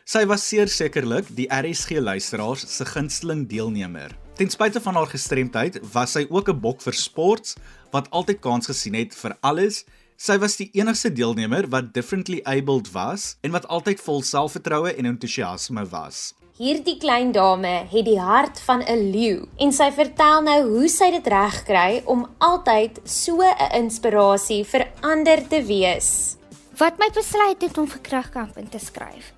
Sy 0.06 0.26
was 0.26 0.48
sekerlik 0.50 1.28
die 1.38 1.46
RSG 1.46 2.00
luisteraars 2.02 2.66
se 2.66 2.86
gunsteling 2.86 3.48
deelnemer. 3.48 4.16
Ten 4.36 4.50
spyte 4.50 4.82
van 4.82 4.96
haar 4.98 5.08
gestremdheid, 5.08 5.78
was 5.94 6.12
sy 6.12 6.26
ook 6.30 6.50
'n 6.50 6.60
bok 6.60 6.82
vir 6.82 6.94
sports 6.94 7.56
wat 7.92 8.10
altyd 8.10 8.40
kans 8.42 8.66
gesien 8.66 8.96
het 8.96 9.14
vir 9.14 9.38
alles. 9.42 9.86
Sy 10.18 10.38
was 10.38 10.56
die 10.58 10.70
enigste 10.74 11.14
deelnemer 11.14 11.68
wat 11.70 11.94
differently 11.94 12.42
abled 12.46 12.92
was 12.92 13.38
en 13.42 13.52
wat 13.52 13.68
altyd 13.68 14.02
vol 14.02 14.22
selfvertroue 14.22 14.96
en 14.96 15.06
entoesiasme 15.06 15.86
was. 15.86 16.34
Hierdie 16.58 16.98
klein 16.98 17.32
dame 17.32 17.86
het 17.90 18.06
die 18.06 18.20
hart 18.20 18.60
van 18.60 18.82
'n 18.82 19.12
leeu 19.12 19.48
en 19.58 19.72
sy 19.72 19.92
vertel 19.92 20.42
nou 20.42 20.62
hoe 20.78 20.90
sy 20.90 21.12
dit 21.12 21.28
regkry 21.28 22.02
om 22.06 22.28
altyd 22.40 23.00
so 23.04 23.42
'n 23.42 23.72
inspirasie 23.74 24.64
vir 24.66 24.88
ander 25.02 25.48
te 25.48 25.64
wees. 25.64 26.38
Wat 26.78 26.98
my 26.98 27.10
besluit 27.14 27.62
het 27.62 27.78
om 27.78 27.88
vir 27.88 28.02
kragkamp 28.02 28.58
in 28.58 28.70
te 28.70 28.80
skryf. 28.80 29.34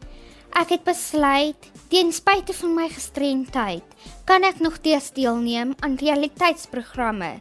Ek 0.54 0.70
het 0.70 0.84
besluit 0.86 1.70
ten 1.90 2.12
spyte 2.14 2.54
van 2.54 2.76
my 2.78 2.86
gestremdheid 2.94 3.96
kan 4.30 4.44
ek 4.46 4.60
nog 4.62 4.76
deelneem 4.86 5.74
aan 5.82 5.96
realiteitsprogramme. 5.98 7.40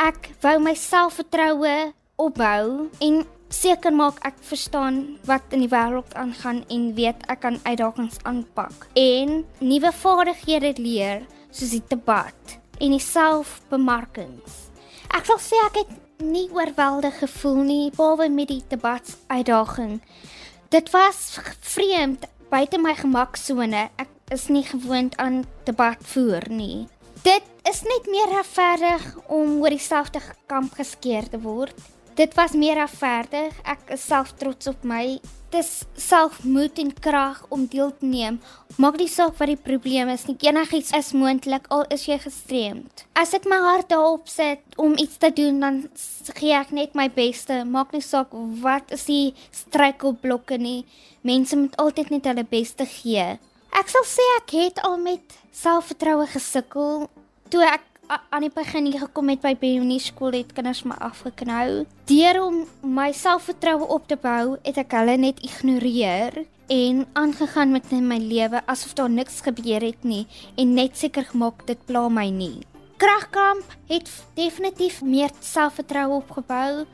Ek 0.00 0.30
wou 0.40 0.54
my 0.62 0.72
selfvertroue 0.72 1.92
opbou 2.16 2.88
en 3.04 3.18
seker 3.52 3.92
maak 3.92 4.22
ek 4.24 4.40
verstaan 4.48 5.18
wat 5.28 5.44
in 5.52 5.66
die 5.66 5.72
wêreld 5.72 6.14
aangaan 6.16 6.62
en 6.72 6.88
weet 6.96 7.26
ek 7.28 7.42
kan 7.44 7.60
uitdagings 7.68 8.16
aanpak 8.24 8.88
en 8.96 9.44
nuwe 9.60 9.92
vaardighede 10.00 10.72
leer 10.80 11.26
soos 11.50 11.76
die 11.76 11.84
debat 11.92 12.56
en 12.80 12.96
die 12.96 13.02
selfbemarkings. 13.02 14.68
Ek 15.12 15.28
sal 15.28 15.40
sê 15.42 15.60
ek 15.66 15.82
het 15.82 15.94
nie 16.24 16.48
oorweldig 16.56 17.20
gevoel 17.20 17.62
nie 17.68 17.84
behalwe 17.92 18.28
met 18.32 18.48
die 18.50 18.64
debat 18.72 19.14
uitdaging. 19.28 20.00
Dit 20.72 20.90
was 20.92 21.38
vreemd 21.60 22.26
buite 22.50 22.78
my 22.80 22.94
gemaksone. 22.96 23.88
Ek 24.00 24.08
is 24.32 24.48
nie 24.52 24.64
gewoond 24.64 25.16
aan 25.20 25.42
debat 25.68 26.00
voer 26.12 26.48
nie. 26.50 26.86
Dit 27.24 27.44
is 27.68 27.82
net 27.84 28.08
meer 28.08 28.30
regverdig 28.32 29.04
om 29.26 29.58
oor 29.60 29.74
dieselfde 29.74 30.22
kamp 30.48 30.76
geskeer 30.78 31.28
te 31.28 31.40
word 31.42 31.76
dit 32.18 32.34
was 32.34 32.52
meer 32.58 32.80
afverdig. 32.82 33.54
Ek 33.62 33.92
is 33.94 34.02
self 34.02 34.34
trots 34.40 34.66
op 34.70 34.82
my. 34.86 35.18
Dis 35.54 35.84
selfmoed 35.96 36.76
en 36.82 36.90
krag 36.92 37.38
om 37.54 37.64
deel 37.70 37.92
te 37.96 38.04
neem. 38.06 38.40
Maak 38.76 38.98
nie 39.00 39.08
saak 39.08 39.38
wat 39.38 39.48
die 39.48 39.60
probleem 39.68 40.10
is 40.12 40.26
nie. 40.28 40.36
Enigiets 40.44 40.90
is 40.98 41.14
moontlik 41.16 41.70
al 41.72 41.86
is 41.94 42.04
jy 42.08 42.18
gestremd. 42.20 43.06
As 43.16 43.32
ek 43.38 43.46
my 43.48 43.60
hart 43.64 43.88
daarop 43.94 44.28
sit 44.28 44.76
om 44.76 44.98
iets 44.98 45.16
te 45.22 45.30
doen, 45.32 45.62
dan 45.62 45.80
gee 46.36 46.52
ek 46.58 46.74
net 46.76 46.98
my 46.98 47.08
beste. 47.14 47.62
Maak 47.64 47.94
nie 47.96 48.04
saak 48.04 48.34
wat 48.64 48.92
is 48.98 49.06
die 49.08 49.32
struikelblokke 49.54 50.58
nie. 50.60 50.82
Mense 51.22 51.56
moet 51.56 51.78
altyd 51.80 52.12
net 52.16 52.28
hulle 52.28 52.44
beste 52.44 52.84
gee. 52.98 53.38
Ek 53.78 53.92
sal 53.92 54.04
sê 54.08 54.26
ek 54.40 54.56
het 54.58 54.82
al 54.84 54.98
met 55.00 55.38
selfvertroue 55.54 56.26
gesukkel 56.34 57.06
toe 57.48 57.64
ek 57.64 57.87
aan 58.08 58.44
die 58.46 58.52
begin 58.54 58.86
hier 58.88 59.02
gekom 59.02 59.28
het 59.28 59.42
by 59.44 59.52
Bionie 59.60 60.00
skool 60.00 60.32
het 60.36 60.52
kinders 60.56 60.84
my 60.88 60.96
afgeknou. 61.04 61.84
Deur 62.08 62.38
om 62.40 62.62
my 62.82 63.10
selfvertroue 63.12 63.88
op 63.92 64.06
te 64.08 64.16
bou, 64.20 64.56
het 64.64 64.80
ek 64.80 64.96
hulle 64.96 65.18
net 65.20 65.42
ignoreer 65.44 66.44
en 66.72 67.04
aangegaan 67.12 67.72
met 67.72 67.90
my 67.92 68.18
lewe 68.20 68.62
asof 68.66 68.94
daar 68.96 69.12
niks 69.12 69.40
gebeur 69.44 69.84
het 69.84 70.04
nie 70.04 70.26
en 70.56 70.74
net 70.76 70.96
seker 70.96 71.28
gemaak 71.28 71.66
dit 71.68 71.80
pla 71.88 72.08
my 72.08 72.28
nie. 72.32 72.64
Kragkamp 72.98 73.76
het 73.88 74.10
definitief 74.36 75.02
meer 75.02 75.32
selfvertroue 75.40 76.20
opgebou 76.22 76.86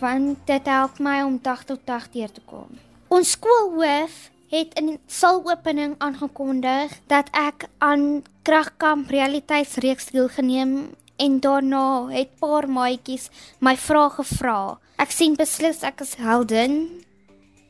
want 0.00 0.38
dit 0.46 0.66
help 0.66 0.98
my 0.98 1.20
om 1.26 1.38
dag 1.42 1.64
tot 1.68 1.82
dag 1.84 2.08
deur 2.14 2.30
te 2.32 2.42
kom. 2.46 2.70
Ons 3.10 3.34
skoolhoof 3.36 4.29
het 4.50 4.74
in 4.78 4.98
salopening 5.06 5.94
aangekondig 6.02 6.92
dat 7.06 7.30
ek 7.38 7.68
aan 7.78 8.22
Kragkamp 8.42 9.10
realiteitsreeks 9.10 10.10
deelgeneem 10.10 10.90
en 11.16 11.40
daarna 11.40 12.08
het 12.10 12.34
paar 12.42 12.66
maatjies 12.68 13.28
my 13.62 13.76
vrae 13.78 14.10
gevra. 14.16 14.78
Ek 14.98 15.14
sien 15.14 15.36
beslis 15.38 15.84
ek 15.86 16.02
is 16.02 16.16
heldin. 16.18 16.82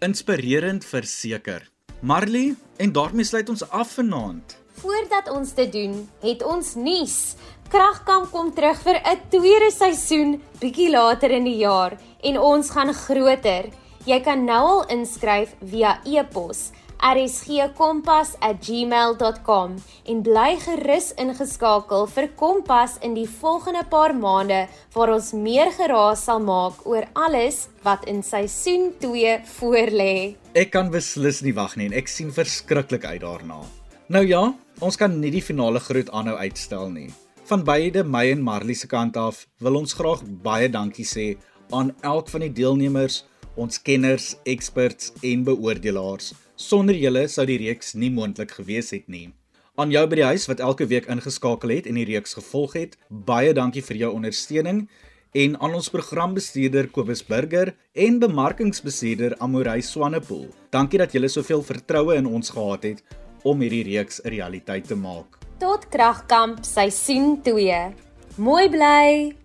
Inspirerend 0.01 0.87
verseker. 0.87 1.67
Marley, 2.01 2.55
en 2.81 2.93
daarmee 2.97 3.29
sluit 3.29 3.49
ons 3.53 3.67
af 3.69 3.99
vanaand. 3.99 4.57
Voordat 4.81 5.29
ons 5.29 5.53
dit 5.55 5.73
doen, 5.73 5.97
het 6.25 6.43
ons 6.43 6.75
nuus. 6.81 7.35
Kragkamp 7.71 8.31
kom 8.33 8.55
terug 8.57 8.81
vir 8.83 8.97
'n 9.05 9.21
tweede 9.29 9.71
seisoen 9.71 10.41
bietjie 10.61 10.91
later 10.91 11.31
in 11.31 11.45
die 11.45 11.61
jaar 11.61 11.99
en 12.23 12.39
ons 12.39 12.71
gaan 12.71 12.95
groter. 12.95 13.69
Jy 14.09 14.17
kan 14.25 14.47
nou 14.49 14.61
al 14.65 14.79
inskryf 14.89 15.51
via 15.61 15.99
e-pos 16.09 16.71
rsgkompas@gmail.com 17.01 19.75
en 20.13 20.23
bly 20.25 20.57
gerus 20.61 21.09
ingeskakel 21.21 22.07
vir 22.09 22.29
Kompas 22.37 22.97
in 23.05 23.15
die 23.15 23.29
volgende 23.29 23.85
paar 23.89 24.15
maande 24.17 24.69
waar 24.95 25.11
ons 25.13 25.33
meer 25.33 25.73
geraas 25.77 26.25
sal 26.25 26.41
maak 26.41 26.87
oor 26.87 27.05
alles 27.13 27.69
wat 27.85 28.05
in 28.09 28.23
seisoen 28.23 28.93
2 29.01 29.41
voorlê. 29.59 30.37
Ek 30.55 30.71
kan 30.73 30.91
beslis 30.91 31.43
nie 31.43 31.53
wag 31.53 31.77
nie 31.77 31.87
en 31.87 31.93
ek 31.93 32.09
sien 32.09 32.33
verskriklik 32.33 33.05
uit 33.05 33.21
daarna. 33.21 33.61
Nou 34.09 34.27
ja, 34.27 34.55
ons 34.81 34.97
kan 34.97 35.21
nie 35.21 35.31
die 35.31 35.45
finale 35.45 35.81
groet 35.81 36.11
aanhou 36.11 36.37
uitstel 36.37 36.91
nie. 36.91 37.11
Van 37.45 37.65
beide 37.65 38.05
my 38.05 38.31
en 38.31 38.43
Marley 38.43 38.75
se 38.75 38.87
kant 38.87 39.17
af 39.17 39.47
wil 39.61 39.77
ons 39.77 39.93
graag 39.93 40.23
baie 40.43 40.69
dankie 40.69 41.05
sê 41.05 41.37
aan 41.71 41.95
elk 42.03 42.29
van 42.29 42.41
die 42.41 42.53
deelnemers, 42.53 43.25
ons 43.57 43.83
kenners, 43.83 44.37
experts 44.45 45.13
en 45.23 45.45
beoordelaars 45.45 46.35
Sonder 46.61 46.93
julle 46.93 47.23
sou 47.33 47.47
die 47.49 47.57
reeks 47.57 47.95
nie 47.97 48.11
moontlik 48.13 48.51
gewees 48.59 48.91
het 48.93 49.07
nie. 49.09 49.31
Aan 49.81 49.95
jou 49.95 50.03
by 50.11 50.19
die 50.19 50.27
huis 50.29 50.45
wat 50.51 50.61
elke 50.61 50.85
week 50.91 51.07
ingeskakel 51.09 51.73
het 51.73 51.89
en 51.89 51.97
die 51.97 52.05
reeks 52.05 52.37
gevolg 52.37 52.77
het, 52.77 52.99
baie 53.09 53.55
dankie 53.57 53.81
vir 53.87 54.03
jou 54.03 54.11
ondersteuning 54.19 54.83
en 55.41 55.57
aan 55.57 55.79
ons 55.79 55.89
programbestuurder 55.95 56.91
Kobus 56.93 57.25
Burger 57.25 57.73
en 57.97 58.21
bemarkingsbestuurder 58.21 59.39
Amorey 59.41 59.81
Swanepoel. 59.81 60.51
Dankie 60.69 61.01
dat 61.01 61.17
julle 61.17 61.33
soveel 61.33 61.65
vertroue 61.65 62.21
in 62.21 62.29
ons 62.29 62.53
gehad 62.53 62.85
het 62.91 63.05
om 63.43 63.65
hierdie 63.65 63.87
reeks 63.89 64.21
'n 64.21 64.29
realiteit 64.29 64.85
te 64.85 64.95
maak. 64.95 65.41
Tot 65.59 65.89
Kragkamp 65.89 66.65
seisoen 66.65 67.41
2. 67.43 67.95
Mooi 68.37 68.69
bly. 68.69 69.40